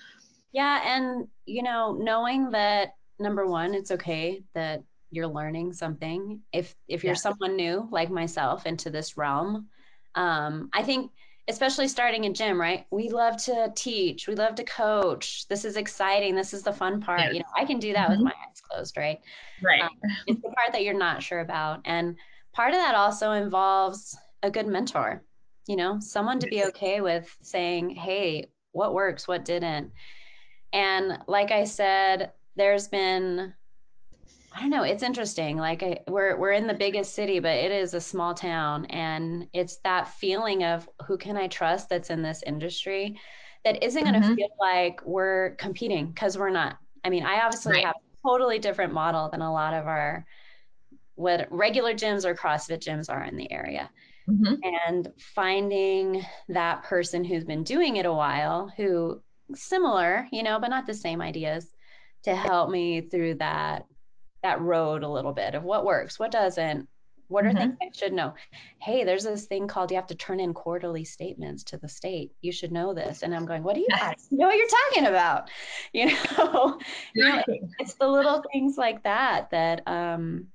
[0.54, 0.96] Yeah.
[0.96, 6.40] And, you know, knowing that number one, it's okay that you're learning something.
[6.54, 7.20] If, if you're yeah.
[7.20, 9.68] someone new like myself into this realm,
[10.16, 11.12] um, I think
[11.48, 12.86] especially starting a gym, right?
[12.90, 15.48] We love to teach, we love to coach.
[15.48, 16.36] This is exciting.
[16.36, 17.20] This is the fun part.
[17.20, 17.32] Yeah.
[17.32, 18.24] You know, I can do that mm-hmm.
[18.24, 19.20] with my eyes closed, right?
[19.62, 19.82] Right.
[19.84, 19.90] Um,
[20.28, 21.82] it's the part that you're not sure about.
[21.86, 22.16] And
[22.54, 25.24] part of that also involves a good mentor,
[25.68, 29.92] you know, someone to be okay with saying, hey, what works, what didn't.
[30.74, 33.54] And like I said, there's been
[34.56, 34.84] I don't know.
[34.84, 35.58] It's interesting.
[35.58, 39.48] Like I, we're we're in the biggest city, but it is a small town, and
[39.52, 43.20] it's that feeling of who can I trust that's in this industry,
[43.66, 44.36] that isn't going to mm-hmm.
[44.36, 46.78] feel like we're competing because we're not.
[47.04, 47.86] I mean, I obviously right.
[47.86, 50.26] have a totally different model than a lot of our
[51.16, 53.90] what regular gyms or CrossFit gyms are in the area.
[54.30, 54.56] Mm-hmm.
[54.88, 59.22] And finding that person who's been doing it a while, who
[59.54, 61.70] similar, you know, but not the same ideas,
[62.24, 63.86] to help me through that
[64.46, 66.88] that road a little bit of what works, what doesn't,
[67.28, 67.58] what are mm-hmm.
[67.58, 68.36] things I should know?
[68.80, 72.32] Hey, there's this thing called you have to turn in quarterly statements to the state.
[72.42, 73.24] You should know this.
[73.24, 75.50] And I'm going, what do you know what you're talking about?
[75.94, 76.80] You know,
[77.16, 77.44] you know,
[77.80, 80.48] it's the little things like that that um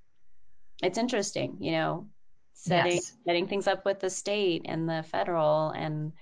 [0.82, 2.06] it's interesting, you know,
[2.52, 3.16] setting yes.
[3.24, 6.12] setting things up with the state and the federal and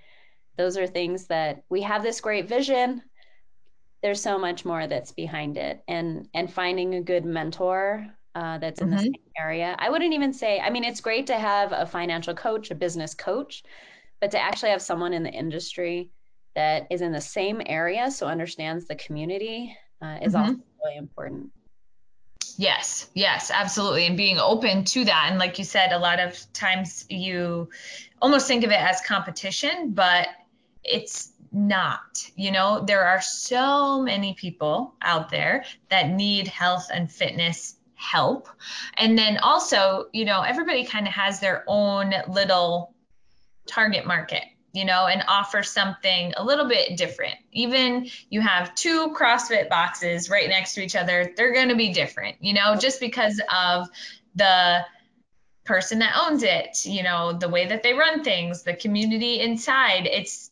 [0.56, 3.02] those are things that we have this great vision
[4.02, 8.80] there's so much more that's behind it and and finding a good mentor uh, that's
[8.80, 8.96] in mm-hmm.
[8.96, 12.34] the same area i wouldn't even say i mean it's great to have a financial
[12.34, 13.62] coach a business coach
[14.20, 16.10] but to actually have someone in the industry
[16.54, 20.50] that is in the same area so understands the community uh, is mm-hmm.
[20.50, 21.50] also really important
[22.60, 24.04] Yes, yes, absolutely.
[24.06, 25.28] And being open to that.
[25.30, 27.70] And like you said, a lot of times you
[28.20, 30.26] almost think of it as competition, but
[30.82, 32.30] it's not.
[32.36, 38.48] You know, there are so many people out there that need health and fitness help.
[38.96, 42.94] And then also, you know, everybody kind of has their own little
[43.66, 47.34] target market you know, and offer something a little bit different.
[47.52, 51.92] Even you have two CrossFit boxes right next to each other, they're going to be
[51.92, 53.88] different, you know, just because of
[54.34, 54.84] the
[55.64, 60.06] person that owns it, you know, the way that they run things, the community inside,
[60.06, 60.50] it's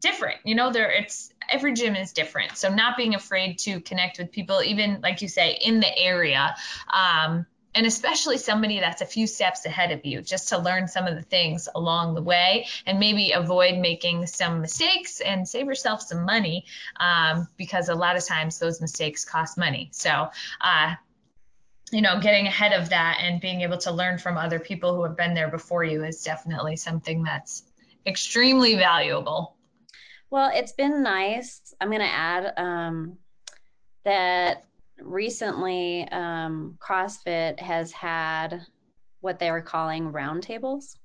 [0.00, 2.56] different, you know, there it's every gym is different.
[2.56, 6.54] So not being afraid to connect with people, even like you say, in the area.
[6.92, 11.06] Um, and especially somebody that's a few steps ahead of you just to learn some
[11.06, 16.00] of the things along the way and maybe avoid making some mistakes and save yourself
[16.00, 16.64] some money
[16.98, 20.28] um, because a lot of times those mistakes cost money so
[20.62, 20.94] uh,
[21.92, 25.02] you know getting ahead of that and being able to learn from other people who
[25.02, 27.64] have been there before you is definitely something that's
[28.06, 29.55] extremely valuable
[30.30, 33.16] well it's been nice i'm going to add um,
[34.04, 34.64] that
[35.00, 38.64] recently, um, CrossFit has had
[39.20, 40.96] what they were calling roundtables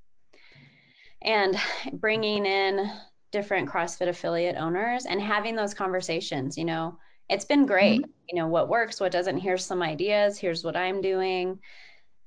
[1.21, 1.55] and
[1.93, 2.89] bringing in
[3.31, 6.57] different CrossFit affiliate owners and having those conversations.
[6.57, 6.97] You know,
[7.29, 8.01] it's been great.
[8.01, 8.11] Mm-hmm.
[8.29, 9.37] You know, what works, what doesn't.
[9.37, 10.37] Here's some ideas.
[10.37, 11.59] Here's what I'm doing.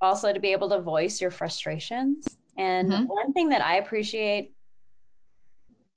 [0.01, 2.27] Also, to be able to voice your frustrations.
[2.59, 3.05] And mm-hmm.
[3.05, 4.55] one thing that I appreciate,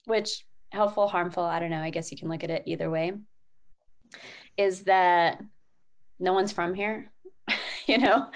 [0.06, 3.14] which helpful, harmful, I don't know, I guess you can look at it either way,
[4.58, 5.42] is that
[6.20, 7.12] no one's from here,
[7.86, 8.28] you know?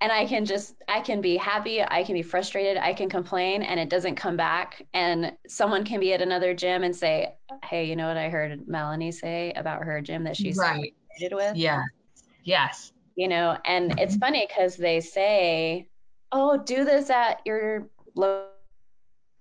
[0.00, 3.62] And I can just, I can be happy, I can be frustrated, I can complain,
[3.62, 4.86] and it doesn't come back.
[4.92, 8.66] And someone can be at another gym and say, Hey, you know what I heard
[8.66, 10.94] Melani say about her gym that she's right.
[11.32, 11.56] with?
[11.56, 11.82] Yeah.
[12.44, 12.92] Yes.
[13.16, 14.20] You know, and it's mm-hmm.
[14.20, 15.88] funny because they say,
[16.30, 17.88] Oh, do this at your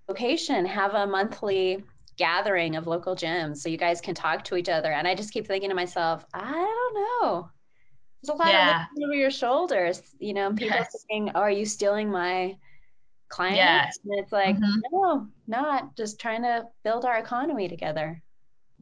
[0.08, 1.84] location, have a monthly
[2.18, 4.92] gathering of local gyms so you guys can talk to each other.
[4.92, 7.50] And I just keep thinking to myself, I don't know.
[8.22, 8.84] There's a lot yeah.
[8.84, 11.06] of over your shoulders, you know, people yes.
[11.10, 12.56] saying, oh, are you stealing my
[13.30, 13.58] clients?
[13.58, 14.00] Yes.
[14.06, 14.80] And it's like, mm-hmm.
[14.92, 18.22] no, not just trying to build our economy together.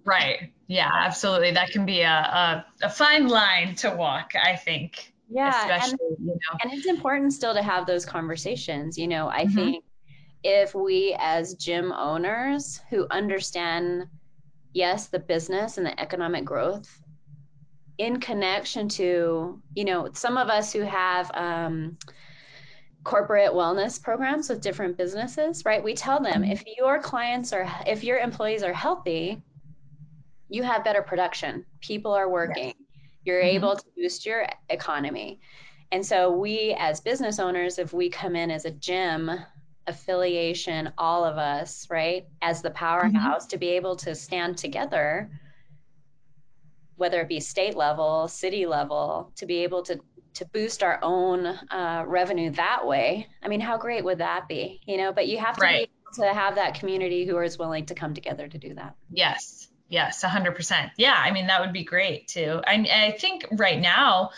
[0.05, 0.51] Right.
[0.67, 1.51] Yeah, absolutely.
[1.51, 5.13] That can be a, a, a fine line to walk, I think.
[5.29, 5.81] Yeah.
[5.81, 6.57] And, you know.
[6.61, 8.97] and it's important still to have those conversations.
[8.97, 9.55] You know, I mm-hmm.
[9.55, 9.83] think
[10.43, 14.05] if we as gym owners who understand
[14.73, 17.01] yes the business and the economic growth
[17.97, 21.97] in connection to you know some of us who have um,
[23.03, 28.03] corporate wellness programs with different businesses right we tell them if your clients are if
[28.03, 29.41] your employees are healthy
[30.49, 32.75] you have better production people are working yes.
[33.25, 33.55] you're mm-hmm.
[33.55, 35.39] able to boost your economy
[35.91, 39.29] and so we as business owners if we come in as a gym
[39.87, 43.49] affiliation, all of us, right, as the powerhouse mm-hmm.
[43.49, 45.29] to be able to stand together,
[46.95, 49.99] whether it be state level, city level, to be able to
[50.35, 53.27] to boost our own uh, revenue that way.
[53.43, 54.81] I mean, how great would that be?
[54.87, 55.89] You know, but you have to right.
[56.15, 58.95] to have that community who is willing to come together to do that.
[59.11, 59.67] Yes.
[59.89, 60.91] Yes, 100%.
[60.97, 62.61] Yeah, I mean that would be great too.
[62.65, 64.31] I I think right now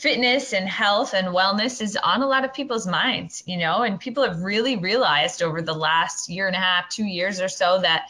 [0.00, 4.00] fitness and health and wellness is on a lot of people's minds, you know, and
[4.00, 7.78] people have really realized over the last year and a half, two years or so
[7.82, 8.08] that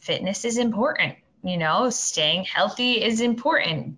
[0.00, 3.96] fitness is important, you know, staying healthy is important.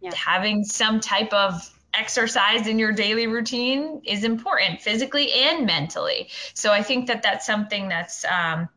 [0.00, 0.14] Yeah.
[0.14, 6.30] Having some type of exercise in your daily routine is important physically and mentally.
[6.54, 8.70] So I think that that's something that's um,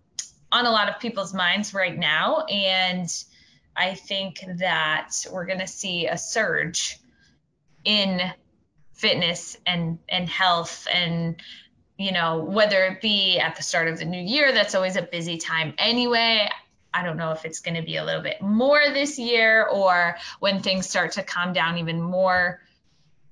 [0.51, 2.43] on a lot of people's minds right now.
[2.49, 3.09] And
[3.77, 6.99] I think that we're going to see a surge
[7.83, 8.21] in
[8.93, 11.41] fitness and and health and
[11.97, 15.01] you know whether it be at the start of the new year that's always a
[15.01, 16.49] busy time anyway.
[16.91, 20.17] I don't know if it's going to be a little bit more this year or
[20.39, 22.61] when things start to calm down even more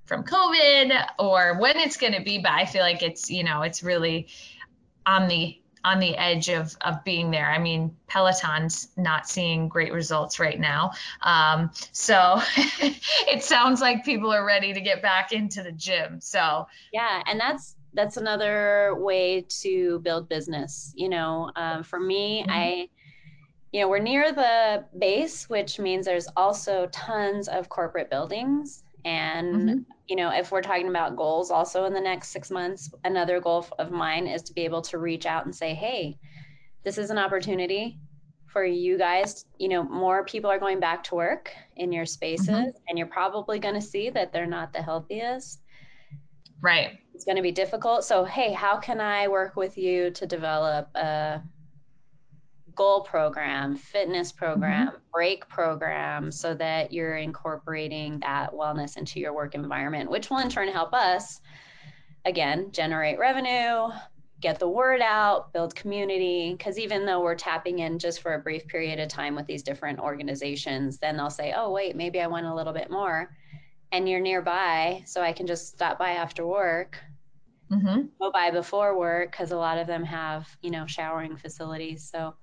[0.06, 3.64] from covid or when it's going to be but i feel like it's you know
[3.64, 4.28] it's really
[5.06, 7.50] on the on the edge of of being there.
[7.50, 14.32] I mean, Peloton's not seeing great results right now, um, so it sounds like people
[14.32, 16.20] are ready to get back into the gym.
[16.22, 20.94] So yeah, and that's that's another way to build business.
[20.96, 22.52] You know, um, for me, mm-hmm.
[22.52, 22.90] I
[23.72, 28.84] you know, we're near the base, which means there's also tons of corporate buildings.
[29.06, 29.80] And, mm-hmm.
[30.08, 33.66] you know, if we're talking about goals also in the next six months, another goal
[33.80, 36.18] of mine is to be able to reach out and say, hey,
[36.84, 38.00] this is an opportunity
[38.48, 39.46] for you guys.
[39.60, 42.70] You know, more people are going back to work in your spaces, mm-hmm.
[42.88, 45.62] and you're probably going to see that they're not the healthiest.
[46.62, 47.00] Right.
[47.14, 48.04] It's going to be difficult.
[48.04, 51.42] So, hey, how can I work with you to develop a
[52.78, 54.98] goal program, fitness program, mm-hmm.
[55.12, 60.50] break program, so that you're incorporating that wellness into your work environment, which will in
[60.50, 61.42] turn help us,
[62.24, 63.90] again, generate revenue,
[64.40, 66.54] get the word out, build community.
[66.56, 69.64] Because even though we're tapping in just for a brief period of time with these
[69.64, 73.36] different organizations, then they'll say, oh, wait, maybe I want a little bit more.
[73.92, 77.00] And you're nearby, so I can just stop by after work.
[77.72, 78.02] Mm-hmm.
[78.22, 82.08] Go by before work because a lot of them have, you know, showering facilities.
[82.10, 82.36] So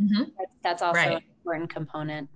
[0.00, 0.30] Mm-hmm.
[0.62, 1.16] That's also right.
[1.16, 2.28] an important component.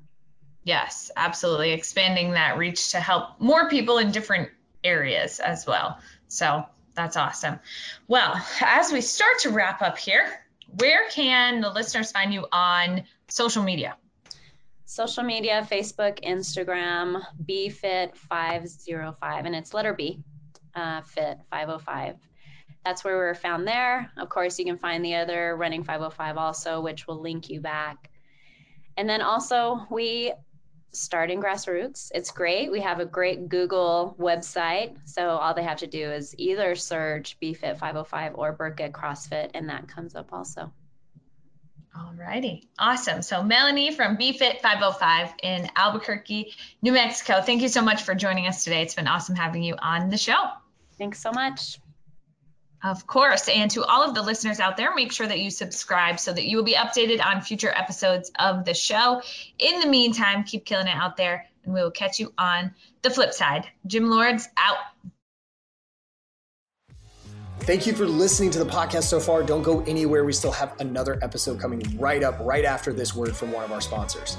[0.65, 1.73] Yes, absolutely.
[1.73, 4.51] Expanding that reach to help more people in different
[4.85, 5.99] areas as well.
[6.29, 7.59] So that's awesome.
[8.09, 10.27] Well, as we start to wrap up here,
[10.79, 13.97] where can the listeners find you on social media?
[14.85, 20.23] Social media, Facebook, Instagram, BFit505, and it's letter B,
[20.75, 22.17] uh, Fit 505
[22.85, 24.11] that's where we're found there.
[24.17, 28.11] Of course, you can find the other Running 505 also, which will link you back.
[28.97, 30.33] And then also, we
[30.93, 32.11] starting grassroots.
[32.15, 32.71] It's great.
[32.71, 34.97] We have a great Google website.
[35.05, 39.69] So all they have to do is either search BFit 505 or Burka CrossFit, and
[39.69, 40.73] that comes up also.
[41.97, 42.69] All righty.
[42.79, 43.21] Awesome.
[43.21, 46.53] So, Melani from BFit 505 in Albuquerque,
[46.83, 48.83] New Mexico, thank you so much for joining us today.
[48.83, 50.39] It's been awesome having you on the show.
[50.99, 51.81] Thanks so much.
[52.83, 53.49] Of course.
[53.49, 56.47] And to all of the listeners out there, make sure that you subscribe so that
[56.47, 59.21] you will be updated on future episodes of the show.
[59.59, 63.11] In the meantime, keep killing it out there, and we will catch you on the
[63.11, 63.67] flip side.
[63.87, 64.79] Gym Lords out.
[67.61, 69.43] Thank you for listening to the podcast so far.
[69.43, 70.25] Don't go anywhere.
[70.25, 73.73] We still have another episode coming right up, right after this word from one of
[73.73, 74.39] our sponsors.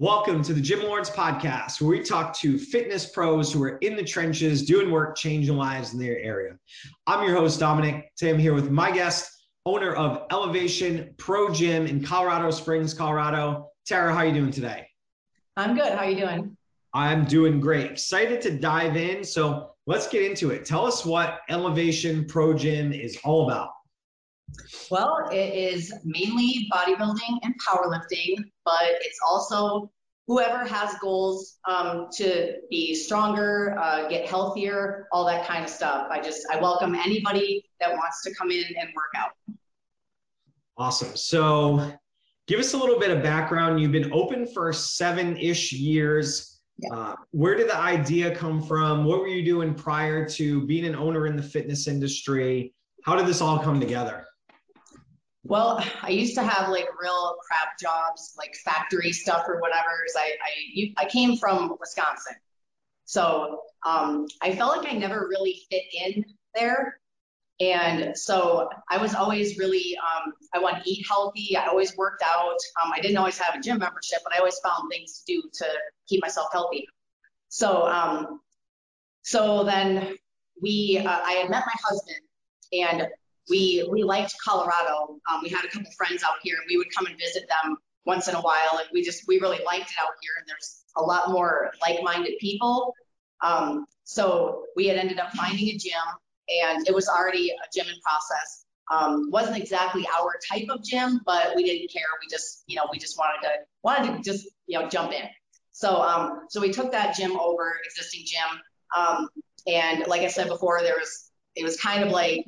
[0.00, 3.96] Welcome to the Gym Lords podcast, where we talk to fitness pros who are in
[3.96, 6.56] the trenches doing work, changing lives in their area.
[7.06, 8.10] I'm your host, Dominic.
[8.16, 9.30] Today I'm here with my guest,
[9.66, 13.68] owner of Elevation Pro Gym in Colorado Springs, Colorado.
[13.84, 14.86] Tara, how are you doing today?
[15.58, 15.92] I'm good.
[15.92, 16.56] How are you doing?
[16.94, 17.90] I'm doing great.
[17.90, 19.22] Excited to dive in.
[19.22, 20.64] So let's get into it.
[20.64, 23.68] Tell us what Elevation Pro Gym is all about.
[24.90, 29.90] Well, it is mainly bodybuilding and powerlifting, but it's also
[30.26, 36.06] whoever has goals um, to be stronger, uh, get healthier, all that kind of stuff.
[36.10, 39.30] I just I welcome anybody that wants to come in and work out.
[40.76, 41.16] Awesome.
[41.16, 41.92] So,
[42.46, 43.80] give us a little bit of background.
[43.80, 46.60] You've been open for seven-ish years.
[46.78, 46.94] Yeah.
[46.94, 49.04] Uh, where did the idea come from?
[49.04, 52.72] What were you doing prior to being an owner in the fitness industry?
[53.04, 54.26] How did this all come together?
[55.42, 60.04] Well, I used to have like real crap jobs, like factory stuff or whatever.
[60.16, 62.34] I, I, I came from Wisconsin.
[63.04, 66.24] So um, I felt like I never really fit in
[66.54, 66.98] there.
[67.60, 71.56] And so I was always really, um, I want to eat healthy.
[71.56, 72.56] I always worked out.
[72.82, 75.42] Um, I didn't always have a gym membership, but I always found things to do
[75.52, 75.66] to
[76.08, 76.86] keep myself healthy.
[77.48, 78.40] So, um,
[79.22, 80.14] so then
[80.62, 82.20] we, uh, I had met my husband
[82.72, 83.08] and
[83.48, 85.18] we we liked Colorado.
[85.30, 87.76] Um, we had a couple friends out here, and we would come and visit them
[88.04, 88.78] once in a while.
[88.78, 92.34] And we just we really liked it out here, and there's a lot more like-minded
[92.40, 92.94] people.
[93.42, 95.92] Um, so we had ended up finding a gym,
[96.62, 98.64] and it was already a gym in process.
[98.90, 102.08] Um, wasn't exactly our type of gym, but we didn't care.
[102.20, 103.50] We just, you know, we just wanted to
[103.84, 105.22] wanted to just, you know, jump in.
[105.70, 108.60] So, um, so we took that gym over, existing gym,
[108.96, 109.28] um,
[109.66, 112.46] and like I said before, there was it was kind of like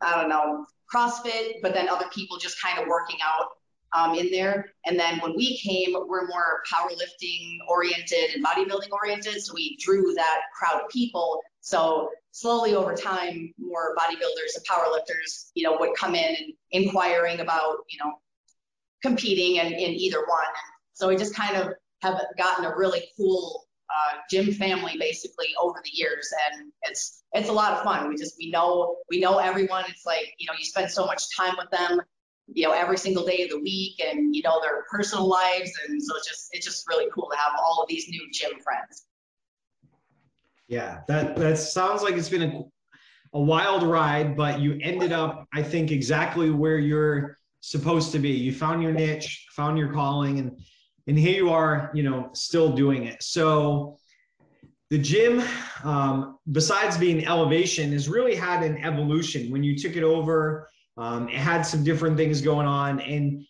[0.00, 3.48] I don't know CrossFit, but then other people just kind of working out
[3.92, 4.72] um, in there.
[4.86, 9.42] And then when we came, we're more powerlifting oriented and bodybuilding oriented.
[9.42, 11.40] So we drew that crowd of people.
[11.60, 17.40] So slowly over time, more bodybuilders and powerlifters, you know, would come in and inquiring
[17.40, 18.12] about, you know,
[19.02, 20.44] competing in, in either one.
[20.92, 21.72] So we just kind of
[22.02, 27.48] have gotten a really cool uh, gym family basically over the years, and it's it's
[27.48, 28.08] a lot of fun.
[28.08, 29.84] We just we know we know everyone.
[29.88, 32.00] It's like you know you spend so much time with them,
[32.52, 36.02] you know every single day of the week, and you know their personal lives, and
[36.02, 39.06] so it's just it's just really cool to have all of these new gym friends.
[40.68, 42.62] Yeah, that that sounds like it's been a,
[43.36, 48.30] a wild ride, but you ended up, I think, exactly where you're supposed to be.
[48.30, 50.60] You found your niche, found your calling, and
[51.06, 53.22] and here you are, you know, still doing it.
[53.22, 53.98] So
[54.90, 55.42] the gym,
[55.84, 59.50] um, besides being elevation, has really had an evolution.
[59.50, 63.44] When you took it over, um, it had some different things going on, and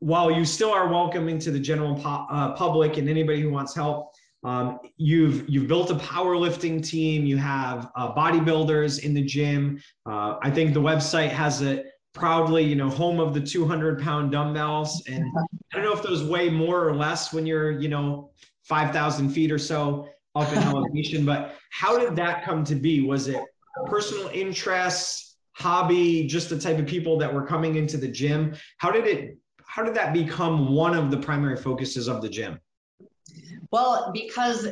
[0.00, 3.74] while you still are welcoming to the general po- uh, public and anybody who wants
[3.74, 4.12] help,
[4.44, 7.24] um, you've you've built a powerlifting team.
[7.24, 9.80] You have uh, bodybuilders in the gym.
[10.04, 11.84] Uh, I think the website has a
[12.16, 15.02] proudly, you know, home of the 200 pound dumbbells.
[15.06, 15.24] And
[15.72, 18.30] I don't know those weigh more or less when you're, you know,
[18.64, 23.06] 5,000 feet or so up in elevation, but how did that come to be?
[23.06, 23.42] Was it
[23.86, 28.54] personal interests, hobby, just the type of people that were coming into the gym?
[28.78, 32.60] How did it, how did that become one of the primary focuses of the gym?
[33.70, 34.68] Well, because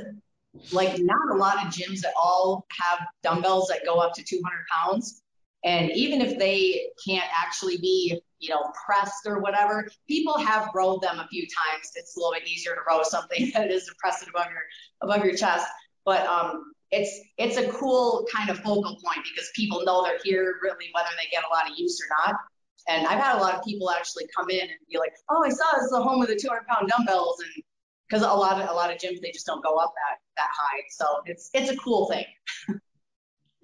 [0.73, 4.65] like not a lot of gyms at all have dumbbells that go up to 200
[4.73, 5.23] pounds.
[5.65, 11.01] And even if they can't actually be, you know, pressed or whatever, people have rowed
[11.03, 11.91] them a few times.
[11.97, 14.63] It's a little bit easier to row something that is to press it above your
[15.03, 15.67] above your chest.
[16.05, 20.57] But um, it's it's a cool kind of focal point because people know they're here
[20.63, 22.39] really whether they get a lot of use or not.
[22.87, 25.49] And I've had a lot of people actually come in and be like, "Oh, I
[25.49, 27.65] saw this is the home of the 200 pound dumbbells," and
[28.09, 30.51] because a lot of a lot of gyms they just don't go up that that
[30.55, 30.83] high.
[30.91, 32.27] So it's it's a cool thing.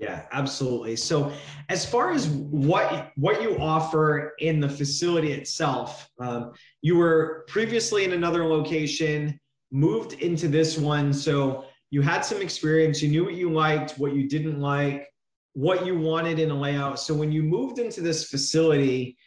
[0.00, 0.96] Yeah, absolutely.
[0.96, 1.30] So,
[1.68, 8.04] as far as what what you offer in the facility itself, um, you were previously
[8.04, 9.38] in another location,
[9.70, 13.02] moved into this one, so you had some experience.
[13.02, 15.06] You knew what you liked, what you didn't like,
[15.52, 16.98] what you wanted in a layout.
[16.98, 19.18] So, when you moved into this facility,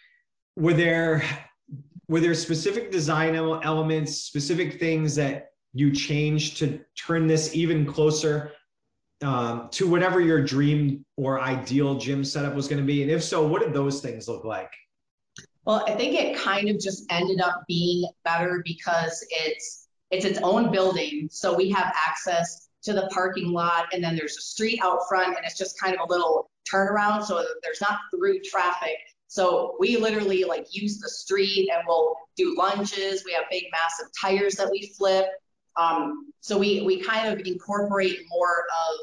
[0.55, 1.23] were there
[2.07, 8.53] were there specific design elements, specific things that you changed to turn this even closer
[9.23, 13.01] um, to whatever your dream or ideal gym setup was going to be?
[13.01, 14.71] And if so, what did those things look like?
[15.65, 20.39] Well, I think it kind of just ended up being better because it's it's its
[20.43, 24.79] own building, so we have access to the parking lot, and then there's a street
[24.83, 28.97] out front, and it's just kind of a little turnaround, so there's not through traffic.
[29.27, 33.23] So we literally like use the street, and we'll do lunges.
[33.25, 35.25] We have big, massive tires that we flip.
[35.75, 38.99] Um, so we we kind of incorporate more of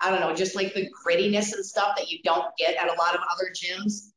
[0.00, 2.94] I don't know, just like the grittiness and stuff that you don't get at a
[2.94, 4.12] lot of other gyms.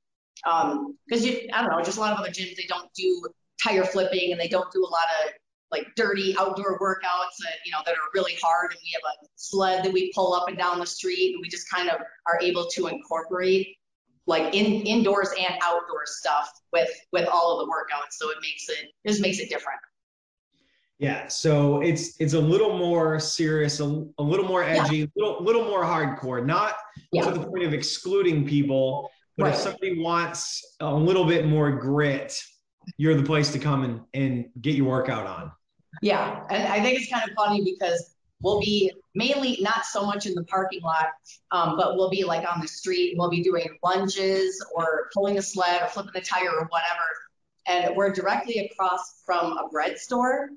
[1.08, 3.28] Because um, I don't know, just a lot of other gyms they don't do
[3.62, 5.34] tire flipping and they don't do a lot of
[5.72, 9.28] like dirty outdoor workouts that you know that are really hard and we have a
[9.36, 12.40] sled that we pull up and down the street and we just kind of are
[12.42, 13.76] able to incorporate
[14.28, 18.70] like in indoors and outdoor stuff with with all of the workouts so it makes
[18.70, 19.80] it, it just makes it different
[21.00, 25.08] yeah, so it's it's a little more serious, a, a little more edgy, a yeah.
[25.16, 26.46] little little more hardcore.
[26.46, 26.76] Not
[27.12, 27.24] yeah.
[27.26, 29.54] to the point of excluding people, but right.
[29.54, 32.40] if somebody wants a little bit more grit,
[32.98, 35.52] you're the place to come and, and get your workout on.
[36.02, 40.26] Yeah, and I think it's kind of funny because we'll be mainly not so much
[40.26, 41.08] in the parking lot,
[41.52, 43.16] um, but we'll be like on the street.
[43.18, 47.08] We'll be doing lunges or pulling a sled or flipping a tire or whatever.
[47.66, 50.50] And we're directly across from a bread store.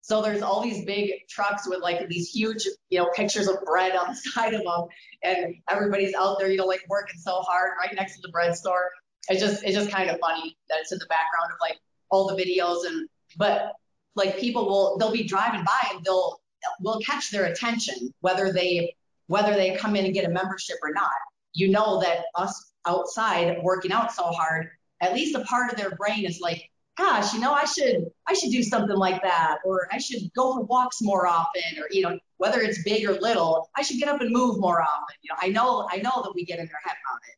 [0.00, 3.94] So there's all these big trucks with like these huge, you know, pictures of bread
[3.96, 4.86] on the side of them,
[5.22, 8.54] and everybody's out there, you know, like working so hard right next to the bread
[8.56, 8.90] store.
[9.28, 11.78] It's just it's just kind of funny that it's in the background of like
[12.10, 13.72] all the videos and but
[14.14, 16.40] like people will they'll be driving by and they'll
[16.80, 18.94] will catch their attention whether they
[19.28, 21.12] whether they come in and get a membership or not.
[21.52, 24.68] You know that us outside working out so hard,
[25.00, 28.34] at least a part of their brain is like, gosh, you know, I should I
[28.34, 32.02] should do something like that, or I should go for walks more often, or you
[32.02, 35.16] know, whether it's big or little, I should get up and move more often.
[35.22, 37.36] You know, I know I know that we get in our head about it.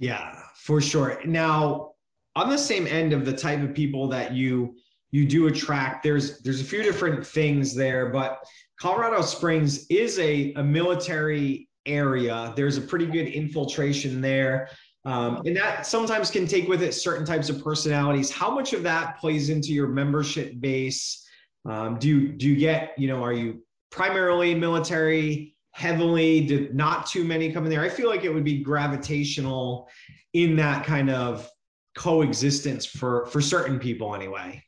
[0.00, 1.20] Yeah, for sure.
[1.26, 1.92] Now,
[2.36, 4.76] on the same end of the type of people that you
[5.10, 8.38] you do attract, there's there's a few different things there, but
[8.80, 12.52] Colorado Springs is a, a military area.
[12.54, 14.68] There's a pretty good infiltration there.
[15.08, 18.30] Um, and that sometimes can take with it certain types of personalities.
[18.30, 21.26] How much of that plays into your membership base?
[21.64, 26.46] Um, do you do you get you know are you primarily military heavily?
[26.46, 27.80] Did not too many come in there?
[27.80, 29.88] I feel like it would be gravitational
[30.34, 31.50] in that kind of
[31.96, 34.62] coexistence for for certain people anyway.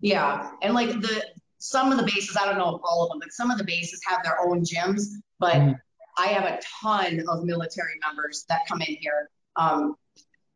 [0.00, 1.22] Yeah, and like the
[1.58, 3.64] some of the bases, I don't know if all of them, but some of the
[3.64, 5.02] bases have their own gyms.
[5.38, 5.72] But mm-hmm.
[6.16, 9.28] I have a ton of military members that come in here.
[9.56, 9.96] Um,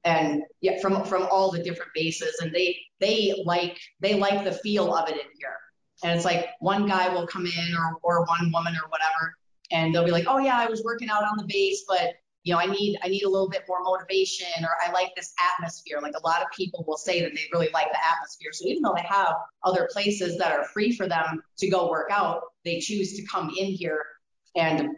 [0.05, 4.53] and yeah, from from all the different bases, and they they like they like the
[4.53, 5.57] feel of it in here.
[6.03, 9.35] And it's like one guy will come in or or one woman or whatever,
[9.71, 12.55] and they'll be like, oh yeah, I was working out on the base, but you
[12.55, 16.01] know, I need I need a little bit more motivation or I like this atmosphere.
[16.01, 18.51] Like a lot of people will say that they really like the atmosphere.
[18.53, 22.11] So even though they have other places that are free for them to go work
[22.11, 24.03] out, they choose to come in here
[24.57, 24.89] and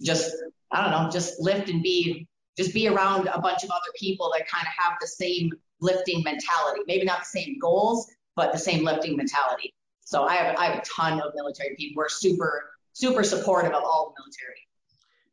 [0.00, 0.34] just
[0.70, 2.26] I don't know, just lift and be
[2.56, 6.22] just be around a bunch of other people that kind of have the same lifting
[6.22, 6.80] mentality.
[6.86, 9.74] Maybe not the same goals, but the same lifting mentality.
[10.04, 12.00] So I have I have a ton of military people.
[12.00, 14.66] We're super super supportive of all the military.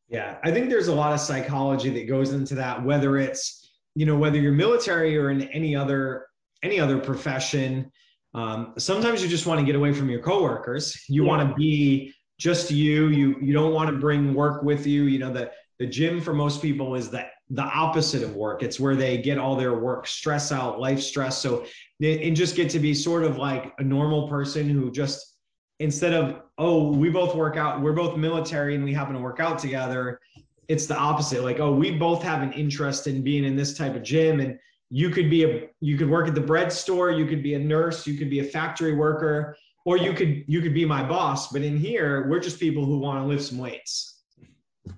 [0.10, 4.06] Yeah, I think there's a lot of psychology that goes into that, whether it's, you
[4.06, 6.28] know, whether you're military or in any other
[6.62, 7.92] any other profession.
[8.34, 11.04] Um, sometimes you just want to get away from your coworkers.
[11.08, 11.30] You yeah.
[11.30, 13.08] want to be just you.
[13.08, 15.04] You you don't want to bring work with you.
[15.04, 15.52] You know, the
[15.84, 18.64] the gym for most people is the the opposite of work.
[18.64, 21.38] It's where they get all their work stress out, life stress.
[21.38, 21.66] So
[22.02, 25.36] and just get to be sort of like a normal person who just
[25.80, 29.40] instead of oh we both work out we're both military and we happen to work
[29.42, 30.20] out together
[30.68, 33.96] it's the opposite like oh we both have an interest in being in this type
[33.96, 34.58] of gym and
[34.90, 37.60] you could be a you could work at the bread store you could be a
[37.60, 39.56] nurse you could be a factory worker
[39.86, 43.00] or you could you could be my boss but in here we're just people who
[43.00, 44.13] want to lift some weights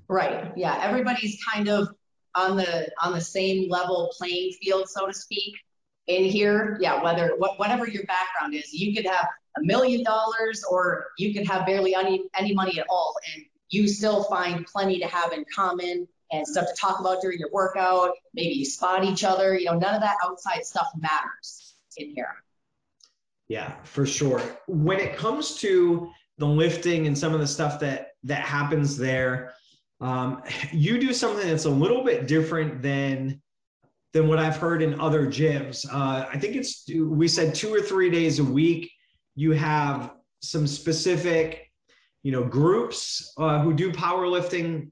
[0.07, 1.89] right yeah everybody's kind of
[2.35, 5.55] on the on the same level playing field so to speak
[6.07, 6.77] in here.
[6.79, 9.27] Yeah whether what, whatever your background is you could have
[9.57, 13.87] a million dollars or you could have barely any, any money at all and you
[13.87, 18.11] still find plenty to have in common and stuff to talk about during your workout.
[18.33, 22.35] Maybe you spot each other you know none of that outside stuff matters in here.
[23.47, 24.41] Yeah for sure.
[24.67, 29.54] When it comes to the lifting and some of the stuff that that happens there
[30.01, 30.41] um,
[30.71, 33.41] you do something that's a little bit different than
[34.13, 35.85] than what I've heard in other gyms.
[35.91, 38.89] Uh, I think it's we said two or three days a week.
[39.35, 41.69] You have some specific
[42.23, 44.89] you know groups uh, who do powerlifting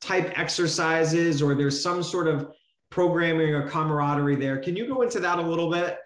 [0.00, 2.52] type exercises or there's some sort of
[2.90, 4.58] programming or camaraderie there.
[4.58, 5.98] Can you go into that a little bit?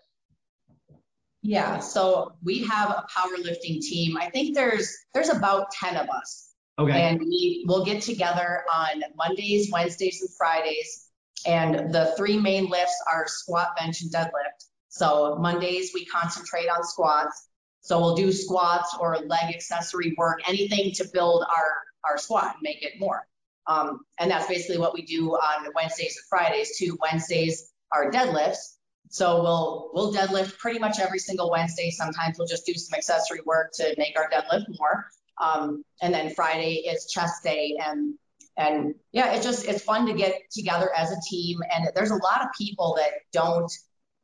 [1.43, 4.17] Yeah so we have a powerlifting team.
[4.17, 9.03] I think there's there's about 10 of us okay and we will get together on
[9.17, 11.09] mondays wednesdays and fridays
[11.47, 16.83] and the three main lifts are squat bench and deadlift so mondays we concentrate on
[16.85, 17.49] squats
[17.85, 21.75] so we'll do squats or leg accessory work, anything to build our,
[22.09, 23.27] our squat and make it more.
[23.67, 26.97] Um, and that's basically what we do on Wednesdays and Fridays too.
[27.03, 28.77] Wednesdays are deadlifts.
[29.11, 31.91] So we'll we'll deadlift pretty much every single Wednesday.
[31.91, 35.11] Sometimes we'll just do some accessory work to make our deadlift more.
[35.43, 38.15] Um, and then Friday is chest day and
[38.57, 41.59] and yeah, it's just it's fun to get together as a team.
[41.75, 43.73] And there's a lot of people that don't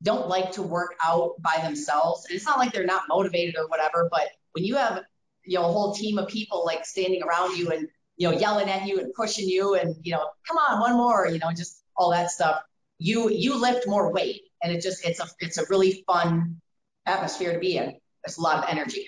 [0.03, 2.25] don't like to work out by themselves.
[2.26, 5.03] And it's not like they're not motivated or whatever, but when you have
[5.45, 8.68] you know a whole team of people like standing around you and you know yelling
[8.68, 11.83] at you and pushing you and you know come on one more you know just
[11.97, 12.61] all that stuff
[12.99, 16.61] you you lift more weight and it just it's a it's a really fun
[17.07, 19.07] atmosphere to be in there's a lot of energy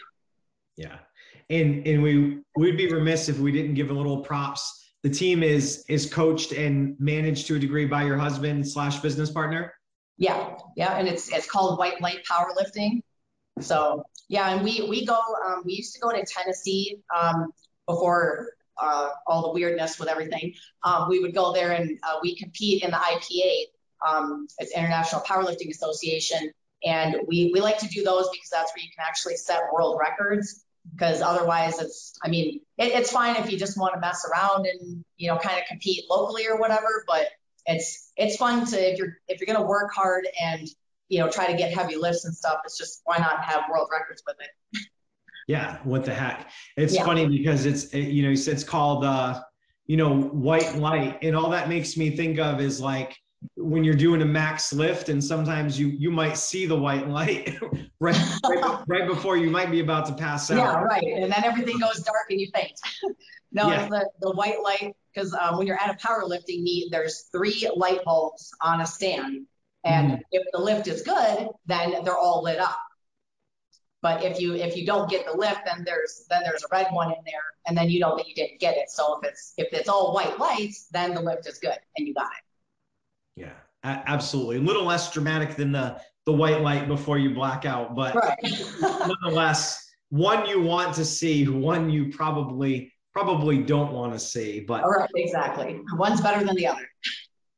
[0.77, 0.99] yeah
[1.53, 5.43] and and we we'd be remiss if we didn't give a little props the team
[5.43, 9.73] is is coached and managed to a degree by your husband slash business partner
[10.23, 13.03] yeah, yeah, and it's it's called White Light Powerlifting.
[13.61, 15.15] So yeah, and we we go.
[15.15, 17.53] Um, we used to go to Tennessee um,
[17.87, 18.51] before
[18.81, 20.55] uh, all the weirdness with everything.
[20.85, 23.65] Um, we would go there and uh, we compete in the IPA.
[24.07, 26.53] Um, it's International Powerlifting Association,
[26.85, 29.99] and we we like to do those because that's where you can actually set world
[29.99, 30.65] records.
[30.91, 34.67] Because otherwise, it's I mean, it, it's fine if you just want to mess around
[34.67, 37.29] and you know kind of compete locally or whatever, but
[37.67, 40.69] it's it's fun to if you're if you're gonna work hard and
[41.09, 42.61] you know try to get heavy lifts and stuff.
[42.65, 44.87] It's just why not have world records with it.
[45.49, 46.51] Yeah, what the heck?
[46.77, 47.05] It's yeah.
[47.05, 49.43] funny because it's it, you know it's called uh,
[49.87, 51.19] you know, white light.
[51.23, 53.17] And all that makes me think of is like
[53.57, 57.59] when you're doing a max lift and sometimes you you might see the white light
[58.01, 60.59] right, right, right before you might be about to pass out.
[60.59, 61.03] Yeah, right.
[61.03, 62.79] And then everything goes dark and you faint.
[63.53, 63.89] no, yeah.
[63.89, 68.03] the, the white light because um, when you're at a powerlifting meet, there's three light
[68.05, 69.47] bulbs on a stand.
[69.85, 70.21] And mm-hmm.
[70.31, 72.79] if the lift is good, then they're all lit up.
[74.01, 76.89] But if you if you don't get the lift, then there's then there's a red
[76.91, 78.91] one in there, and then you know that you didn't get it.
[78.91, 82.13] So if it's if it's all white lights, then the lift is good and you
[82.13, 82.52] got it.
[83.37, 83.53] Yeah,
[83.85, 84.57] absolutely.
[84.57, 88.39] A little less dramatic than the the white light before you black out, but right.
[88.81, 94.61] nonetheless, one you want to see, one you probably probably don't want to see.
[94.61, 95.81] But all right, exactly.
[95.95, 96.87] One's better than the other.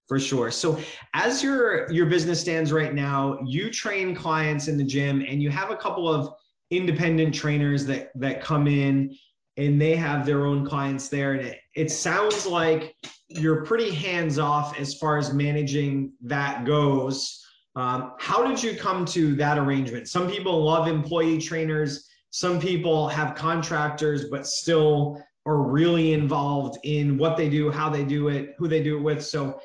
[0.09, 0.51] For sure.
[0.51, 0.79] So
[1.15, 5.51] as your your business stands right now, you train clients in the gym and you
[5.51, 6.35] have a couple of
[6.71, 9.15] independent trainers that that come in
[9.57, 12.97] and they have their own clients there and it, it sounds like
[13.29, 17.45] you're pretty hands off as far as managing that goes.
[17.77, 20.09] Um, how did you come to that arrangement?
[20.09, 27.17] Some people love employee trainers some people have contractors but still are really involved in
[27.17, 29.25] what they do how they do it who they do it with.
[29.25, 29.61] So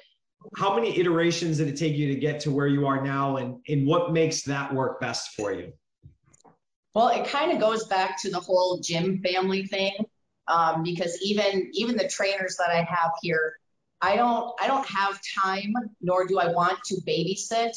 [0.55, 3.55] how many iterations did it take you to get to where you are now and,
[3.67, 5.73] and what makes that work best for you?
[6.93, 9.93] Well it kind of goes back to the whole gym family thing
[10.49, 13.53] um, because even even the trainers that i have here
[14.01, 17.75] i don't i don't have time nor do i want to babysit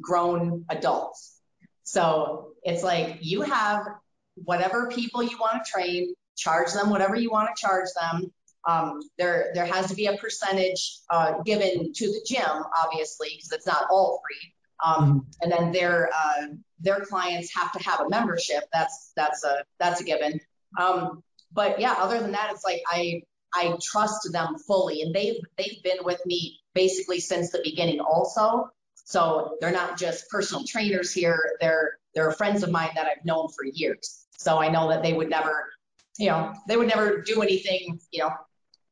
[0.00, 1.40] grown adults
[1.82, 3.86] so it's like you have
[4.34, 8.30] whatever people you want to train charge them whatever you want to charge them
[8.68, 13.52] um, there there has to be a percentage uh, given to the gym, obviously, because
[13.52, 14.52] it's not all free.
[14.84, 15.18] Um, mm-hmm.
[15.42, 16.46] And then their uh,
[16.80, 18.64] their clients have to have a membership.
[18.72, 20.40] That's that's a that's a given.
[20.78, 23.22] Um, but yeah, other than that, it's like I
[23.54, 28.00] I trust them fully, and they've they've been with me basically since the beginning.
[28.00, 31.56] Also, so they're not just personal trainers here.
[31.60, 34.26] They're they're friends of mine that I've known for years.
[34.38, 35.70] So I know that they would never,
[36.18, 38.32] you know, they would never do anything, you know,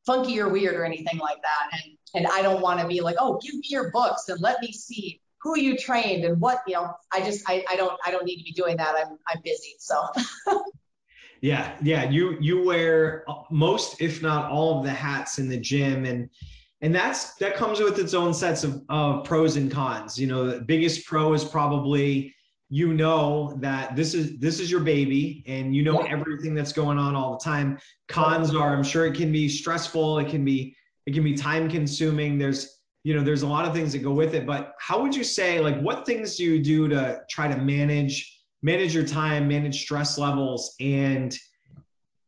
[0.04, 1.70] funky or weird or anything like that.
[1.72, 4.60] And and I don't want to be like, oh, give me your books and let
[4.60, 8.10] me see who you trained and what, you know, I just I, I don't I
[8.10, 8.94] don't need to be doing that.
[8.98, 9.76] I'm I'm busy.
[9.78, 10.02] So
[11.40, 12.08] Yeah, yeah.
[12.10, 16.28] You you wear most, if not all, of the hats in the gym, and
[16.80, 20.18] and that's that comes with its own sets of uh, pros and cons.
[20.18, 22.34] You know, the biggest pro is probably
[22.70, 26.98] you know that this is this is your baby and you know everything that's going
[26.98, 27.78] on all the time
[28.08, 31.70] cons are i'm sure it can be stressful it can be it can be time
[31.70, 35.00] consuming there's you know there's a lot of things that go with it but how
[35.00, 39.06] would you say like what things do you do to try to manage manage your
[39.06, 41.36] time manage stress levels and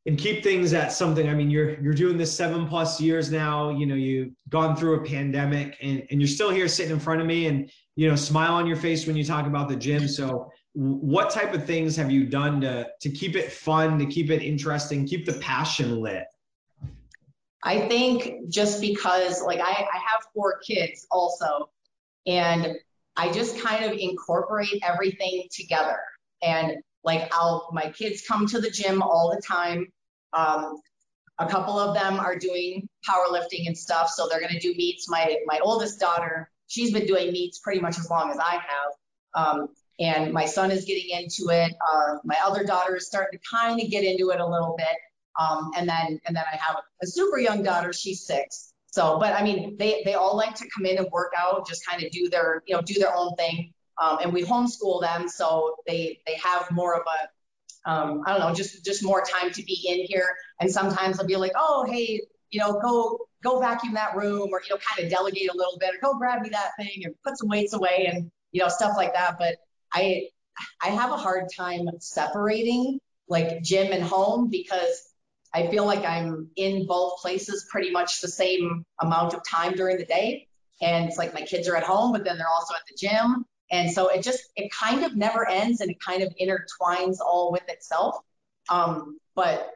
[0.06, 1.28] and keep things at something.
[1.28, 5.00] I mean you're you're doing this seven plus years now you know you've gone through
[5.00, 8.16] a pandemic and, and you're still here sitting in front of me and you know
[8.16, 10.08] smile on your face when you talk about the gym.
[10.08, 14.30] So what type of things have you done to to keep it fun to keep
[14.30, 16.24] it interesting keep the passion lit?
[17.62, 21.70] I think just because like i, I have four kids also
[22.26, 22.68] and
[23.16, 25.98] i just kind of incorporate everything together
[26.42, 29.86] and like i'll my kids come to the gym all the time
[30.32, 30.80] um,
[31.38, 35.36] a couple of them are doing powerlifting and stuff so they're to do meets my
[35.46, 38.92] my oldest daughter she's been doing meets pretty much as long as I have.
[39.34, 39.68] Um,
[39.98, 41.72] and my son is getting into it.
[41.92, 44.96] Uh, my other daughter is starting to kind of get into it a little bit.
[45.38, 47.92] Um, and then and then I have a super young daughter.
[47.92, 48.72] She's six.
[48.86, 51.86] So, but I mean, they they all like to come in and work out, just
[51.86, 53.72] kind of do their you know do their own thing.
[54.00, 58.40] Um, and we homeschool them, so they they have more of a um, I don't
[58.40, 60.34] know, just just more time to be in here.
[60.60, 62.20] And sometimes they'll be like, oh hey,
[62.50, 65.78] you know, go go vacuum that room or, you know, kind of delegate a little
[65.78, 68.68] bit or go grab me that thing and put some weights away and, you know,
[68.68, 69.36] stuff like that.
[69.38, 69.56] But
[69.92, 70.28] I,
[70.82, 75.08] I have a hard time separating like gym and home because
[75.54, 79.96] I feel like I'm in both places pretty much the same amount of time during
[79.96, 80.48] the day.
[80.82, 83.44] And it's like my kids are at home, but then they're also at the gym.
[83.70, 87.52] And so it just, it kind of never ends and it kind of intertwines all
[87.52, 88.16] with itself.
[88.68, 89.70] Um, but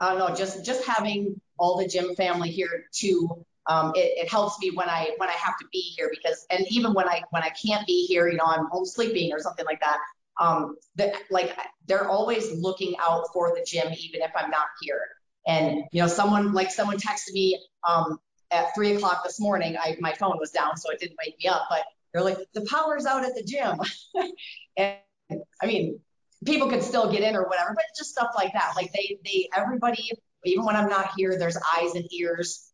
[0.00, 3.44] I don't know, just, just having all the gym family here too.
[3.66, 6.66] Um, it, it, helps me when I when I have to be here because and
[6.70, 9.66] even when I when I can't be here, you know, I'm home sleeping or something
[9.66, 9.98] like that.
[10.40, 11.56] Um, that like
[11.86, 15.02] they're always looking out for the gym even if I'm not here.
[15.46, 18.18] And you know, someone like someone texted me um,
[18.50, 19.76] at three o'clock this morning.
[19.76, 21.66] I my phone was down, so it didn't wake me up.
[21.68, 23.78] But they're like, the power's out at the gym,
[24.76, 26.00] and I mean,
[26.44, 28.72] people could still get in or whatever, but just stuff like that.
[28.76, 30.10] Like they they everybody
[30.44, 32.70] even when I'm not here, there's eyes and ears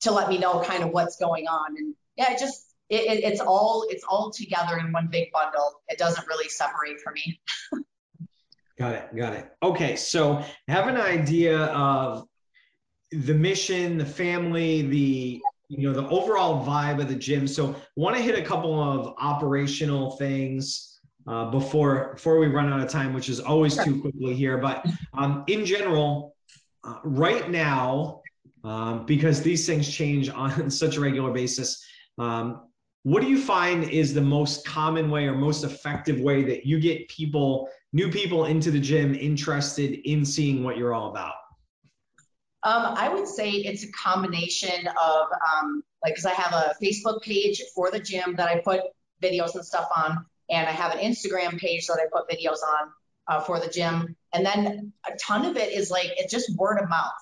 [0.00, 1.76] to let me know kind of what's going on.
[1.76, 5.80] And yeah, it just it, it, it's all it's all together in one big bundle.
[5.88, 7.40] It doesn't really separate for me.
[8.78, 9.16] got it.
[9.16, 9.50] Got it.
[9.62, 12.26] Okay, so have an idea of
[13.10, 17.46] the mission, the family, the you know the overall vibe of the gym.
[17.46, 22.80] So want to hit a couple of operational things uh, before before we run out
[22.80, 23.84] of time, which is always sure.
[23.84, 24.58] too quickly here.
[24.58, 26.36] But um, in general,
[26.84, 28.22] uh, right now,
[28.64, 31.84] um, because these things change on such a regular basis.
[32.18, 32.62] Um,
[33.02, 36.80] what do you find is the most common way or most effective way that you
[36.80, 41.34] get people, new people into the gym interested in seeing what you're all about?
[42.62, 47.22] Um, I would say it's a combination of um, like, because I have a Facebook
[47.22, 48.80] page for the gym that I put
[49.22, 52.90] videos and stuff on, and I have an Instagram page that I put videos on
[53.28, 54.16] uh, for the gym.
[54.32, 57.12] And then a ton of it is like, it's just word of mouth.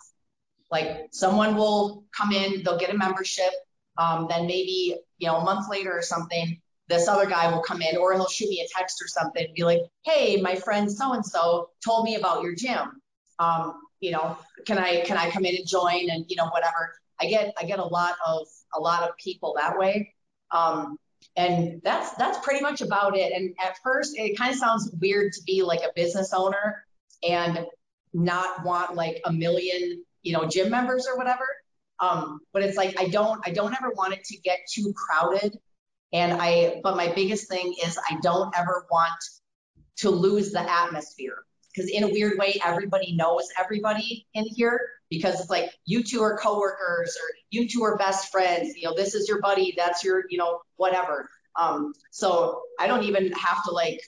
[0.70, 3.52] Like someone will come in, they'll get a membership,
[3.98, 7.81] um, then maybe you know a month later or something this other guy will come
[7.81, 10.90] in or he'll shoot me a text or something and be like hey my friend
[10.90, 13.01] so and so told me about your gym
[13.39, 13.74] um,
[14.05, 14.37] you know
[14.67, 17.65] can i can i come in and join and you know whatever i get i
[17.65, 20.13] get a lot of a lot of people that way
[20.51, 20.97] um,
[21.37, 25.33] and that's that's pretty much about it and at first it kind of sounds weird
[25.33, 26.85] to be like a business owner
[27.29, 27.67] and
[28.13, 31.47] not want like a million you know gym members or whatever
[32.01, 35.59] um, but it's like I don't I don't ever want it to get too crowded.
[36.13, 39.13] And I but my biggest thing is I don't ever want
[39.99, 41.45] to lose the atmosphere.
[41.75, 44.81] Because in a weird way, everybody knows everybody in here
[45.11, 48.77] because it's like you two are coworkers or you two are best friends.
[48.77, 51.29] You know, this is your buddy, that's your, you know, whatever.
[51.59, 54.01] Um, so I don't even have to like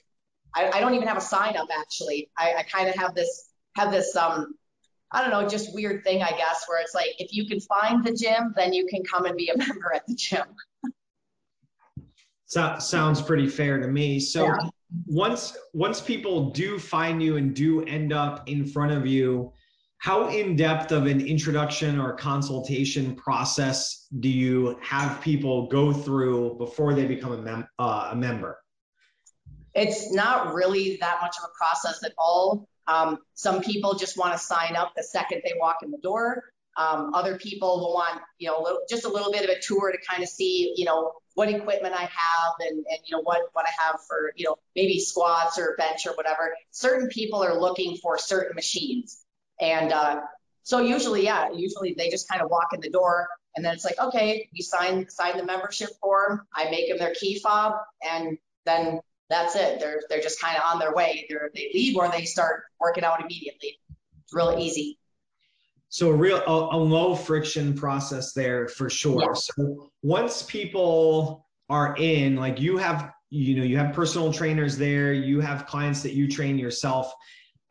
[0.55, 2.31] I, I don't even have a sign up actually.
[2.37, 4.55] I, I kind of have this have this um
[5.13, 8.05] I don't know, just weird thing, I guess, where it's like if you can find
[8.05, 10.47] the gym, then you can come and be a member at the gym.
[12.47, 14.19] so, sounds pretty fair to me.
[14.19, 14.57] So yeah.
[15.07, 19.53] Once once people do find you and do end up in front of you,
[19.99, 26.57] how in depth of an introduction or consultation process do you have people go through
[26.59, 28.59] before they become a, mem- uh, a member?
[29.75, 32.69] It's not really that much of a process at all.
[32.87, 36.45] Um, some people just want to sign up the second they walk in the door.
[36.79, 39.61] Um, other people will want, you know, a little, just a little bit of a
[39.61, 43.23] tour to kind of see, you know, what equipment I have and, and you know
[43.23, 46.55] what what I have for you know maybe squats or bench or whatever.
[46.71, 49.23] Certain people are looking for certain machines,
[49.61, 50.23] and uh,
[50.67, 53.85] so usually, yeah, usually they just kind of walk in the door, and then it's
[53.85, 56.41] like, okay, you sign sign the membership form.
[56.55, 59.79] I make them their key fob, and then that's it.
[59.79, 61.27] They're they're just kind of on their way.
[61.29, 63.79] Either they leave or they start working out immediately.
[64.25, 64.99] It's really easy.
[65.89, 69.23] So a real a, a low friction process there for sure.
[69.23, 69.35] Yeah.
[69.35, 75.13] So once people are in, like you have, you know, you have personal trainers there,
[75.13, 77.13] you have clients that you train yourself.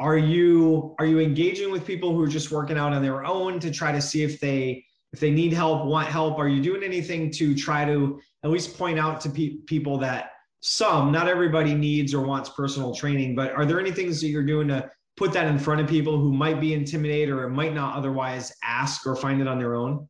[0.02, 3.57] Are you are you engaging with people who are just working out on their own
[3.62, 4.84] to try to see if they
[5.14, 6.38] if they need help, want help?
[6.38, 10.32] Are you doing anything to try to at least point out to pe- people that
[10.60, 14.44] some, not everybody needs or wants personal training, but are there any things that you're
[14.44, 17.95] doing to put that in front of people who might be intimidated or might not
[17.95, 20.10] otherwise ask or find it on their own?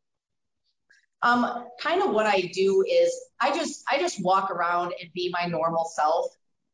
[1.25, 5.29] Um, kind of what I do is I just I just walk around and be
[5.33, 6.27] my normal self.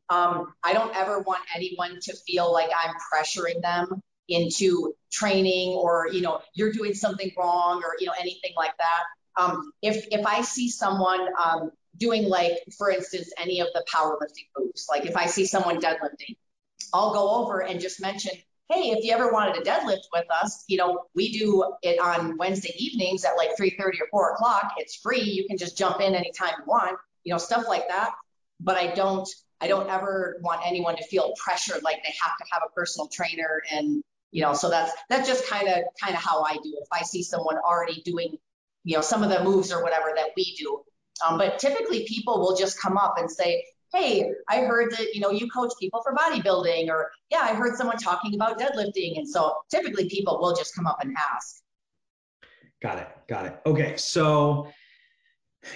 [0.09, 6.09] Um, I don't ever want anyone to feel like I'm pressuring them into training or
[6.11, 9.41] you know you're doing something wrong or you know anything like that.
[9.41, 14.47] Um, if if I see someone um, doing like, for instance, any of the powerlifting
[14.57, 14.87] moves.
[14.89, 16.35] Like if I see someone deadlifting,
[16.93, 18.31] I'll go over and just mention,
[18.71, 22.37] hey, if you ever wanted to deadlift with us, you know, we do it on
[22.37, 24.73] Wednesday evenings at like 3:30 or 4 o'clock.
[24.77, 25.21] It's free.
[25.21, 28.11] You can just jump in anytime you want, you know, stuff like that.
[28.59, 29.27] But I don't,
[29.59, 33.07] I don't ever want anyone to feel pressured like they have to have a personal
[33.07, 36.73] trainer and you know, so that's that's just kind of kind of how I do
[36.77, 36.83] it.
[36.83, 38.37] If I see someone already doing,
[38.85, 40.81] you know, some of the moves or whatever that we do,
[41.25, 43.63] um, but typically people will just come up and say,
[43.93, 47.75] hey, I heard that, you know, you coach people for bodybuilding or yeah, I heard
[47.75, 49.17] someone talking about deadlifting.
[49.17, 51.61] And so typically people will just come up and ask.
[52.81, 53.09] Got it.
[53.27, 53.59] Got it.
[53.65, 53.97] Okay.
[53.97, 54.67] So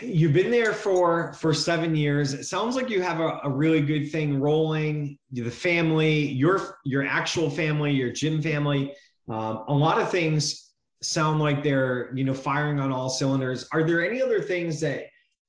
[0.02, 3.82] you've been there for for seven years it sounds like you have a, a really
[3.82, 8.92] good thing rolling the family your your actual family your gym family
[9.30, 10.72] um, a lot of things
[11.04, 15.04] sound like they're you know firing on all cylinders are there any other things that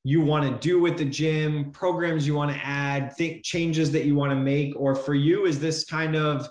[0.07, 4.05] you want to do with the gym, programs you want to add, think changes that
[4.05, 6.49] you want to make, or for you, is this kind of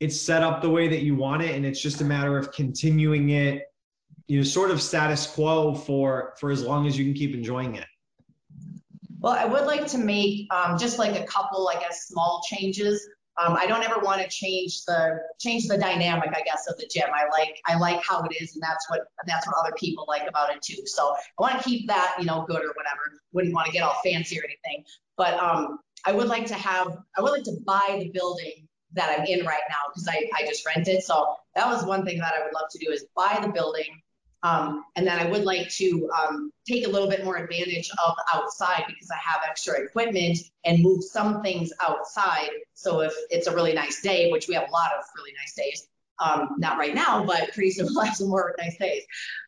[0.00, 2.50] it's set up the way that you want it and it's just a matter of
[2.52, 3.64] continuing it
[4.26, 7.76] you know sort of status quo for for as long as you can keep enjoying
[7.76, 7.86] it?
[9.18, 13.06] Well i would like to make um, just like a couple i guess small changes
[13.38, 16.86] um, i don't ever want to change the change the dynamic i guess of the
[16.92, 20.04] gym i like i like how it is and that's what that's what other people
[20.08, 23.00] like about it too so i want to keep that you know good or whatever
[23.32, 24.84] wouldn't want to get all fancy or anything
[25.16, 29.18] but um, i would like to have i would like to buy the building that
[29.18, 31.02] I'm in right now because I, I just rented.
[31.02, 33.86] So that was one thing that I would love to do is buy the building.
[34.42, 38.14] Um, and then I would like to um, take a little bit more advantage of
[38.32, 42.50] outside because I have extra equipment and move some things outside.
[42.74, 45.54] So if it's a really nice day, which we have a lot of really nice
[45.54, 45.88] days,
[46.20, 49.02] um, not right now, but pretty soon we'll have some more nice days.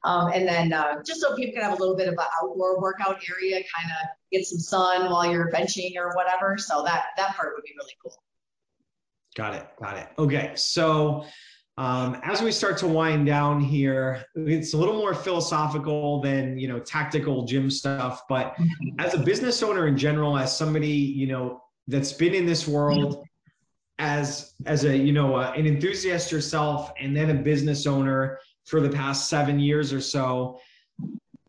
[0.05, 2.81] Um, and then uh, just so people can have a little bit of an outdoor
[2.81, 6.57] workout area, kind of get some sun while you're benching or whatever.
[6.59, 8.15] So that that part would be really cool.
[9.35, 9.67] Got it.
[9.81, 10.09] Got it.
[10.19, 10.53] Okay.
[10.57, 11.25] So,
[11.79, 16.69] um, as we start to wind down here, it's a little more philosophical than you
[16.69, 18.23] know tactical gym stuff.
[18.29, 19.01] But mm-hmm.
[19.01, 23.25] as a business owner in general, as somebody you know that's been in this world,
[23.99, 28.81] as as a you know uh, an enthusiast yourself, and then a business owner for
[28.81, 30.61] the past seven years or so,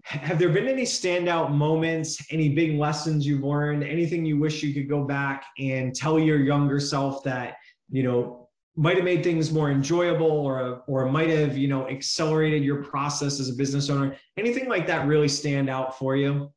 [0.03, 4.73] have there been any standout moments any big lessons you've learned anything you wish you
[4.73, 7.55] could go back and tell your younger self that
[7.89, 8.42] you know
[8.75, 13.39] might have made things more enjoyable or or might have you know accelerated your process
[13.39, 14.15] as a business owner.
[14.37, 16.51] Anything like that really stand out for you?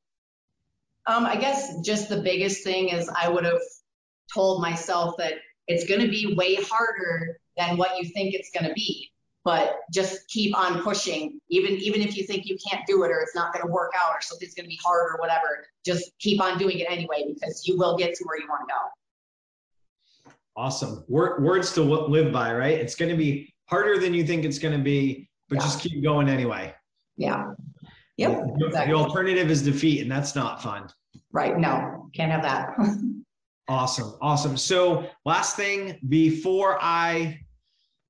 [1.09, 3.61] Um, i guess just the biggest thing is i would have
[4.35, 5.35] told myself that
[5.69, 9.09] it's going to be way harder than what you think it's going to be
[9.47, 11.41] but just keep on pushing.
[11.51, 13.93] Even even if you think you can't do it or it's not going to work
[13.97, 17.25] out or something's going to be hard or whatever just keep on doing it anyway
[17.33, 18.81] because you will get to where you want to go
[20.57, 21.05] Awesome.
[21.09, 22.79] words to live by, right?
[22.79, 25.63] It's going to be harder than you think it's going to be, but yeah.
[25.63, 26.75] just keep going anyway.
[27.17, 27.53] Yeah.
[28.17, 28.31] Yep.
[28.59, 28.93] The, exactly.
[28.93, 30.89] the alternative is defeat, and that's not fun.
[31.33, 31.59] Right.
[31.59, 32.71] No, can't have that.
[33.69, 34.15] awesome.
[34.23, 34.57] Awesome.
[34.57, 37.39] So, last thing before I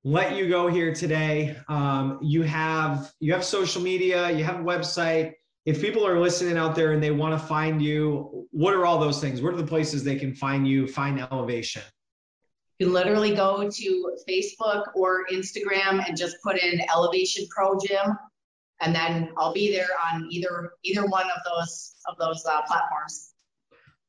[0.05, 4.63] let you go here today, um, you have you have social media, you have a
[4.63, 5.33] website.
[5.65, 9.01] If people are listening out there and they want to find you, what are all
[9.01, 9.43] those things?
[9.43, 11.83] What are the places they can find you, find elevation?
[12.79, 18.17] You literally go to Facebook or Instagram and just put in Elevation Pro Gym,
[18.81, 23.33] and then I'll be there on either either one of those of those uh, platforms.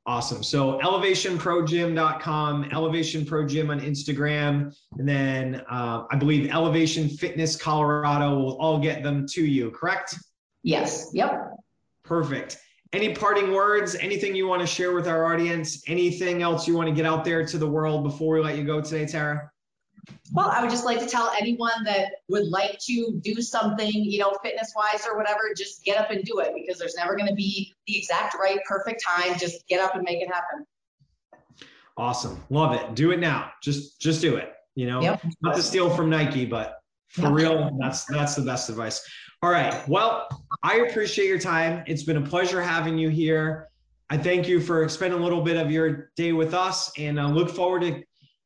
[0.05, 0.41] Awesome.
[0.41, 8.37] So elevationprogym.com, Elevation Pro Gym on Instagram, and then uh, I believe Elevation Fitness Colorado
[8.37, 10.15] will all get them to you, correct?
[10.63, 11.09] Yes.
[11.13, 11.51] Yep.
[12.03, 12.57] Perfect
[12.93, 13.95] any parting words?
[13.95, 15.83] Anything you want to share with our audience?
[15.87, 18.63] Anything else you want to get out there to the world before we let you
[18.63, 19.51] go today tara?
[20.31, 24.19] Well i would just like to tell anyone that would like to do something you
[24.19, 27.27] know fitness wise or whatever just get up and do it because there's never going
[27.27, 29.37] to be the exact right perfect time.
[29.37, 30.65] Just get up and make it happen.
[31.97, 32.41] Awesome.
[32.49, 32.95] Love it.
[32.95, 33.51] Do it now.
[33.61, 35.01] Just just do it you know?
[35.01, 35.23] Yep.
[35.41, 39.03] not to steal from nike but for real that's that's the best advice
[39.43, 39.87] all right.
[39.87, 40.27] Well,
[40.63, 41.83] I appreciate your time.
[41.85, 43.67] It's been a pleasure having you here.
[44.09, 47.29] I thank you for spending a little bit of your day with us and I
[47.29, 48.03] look forward to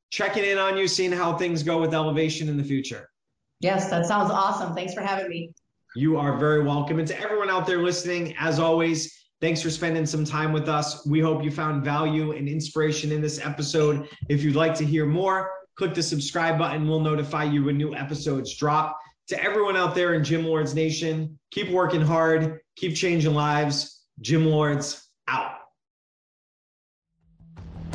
[0.10, 3.08] checking in on you, seeing how things go with elevation in the future.
[3.62, 4.76] Yes, that sounds awesome.
[4.76, 5.54] Thanks for having me.
[5.96, 7.00] You are very welcome.
[7.00, 11.06] And to everyone out there listening, as always, thanks for spending some time with us.
[11.06, 14.10] We hope you found value and inspiration in this episode.
[14.28, 16.88] If you'd like to hear more, click the subscribe button.
[16.88, 18.98] We'll notify you when new episodes drop
[19.32, 24.02] to everyone out there in Gym Lords Nation, keep working hard, keep changing lives.
[24.20, 25.54] Gym Lords out.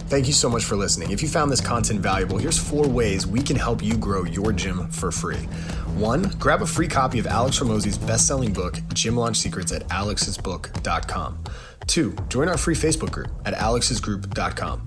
[0.09, 1.11] Thank you so much for listening.
[1.11, 4.51] If you found this content valuable, here's four ways we can help you grow your
[4.51, 5.47] gym for free.
[5.97, 9.87] One, grab a free copy of Alex Hormozi's best selling book, Gym Launch Secrets, at
[9.89, 11.45] alexsbook.com.
[11.87, 14.87] Two, join our free Facebook group at alexsgroup.com.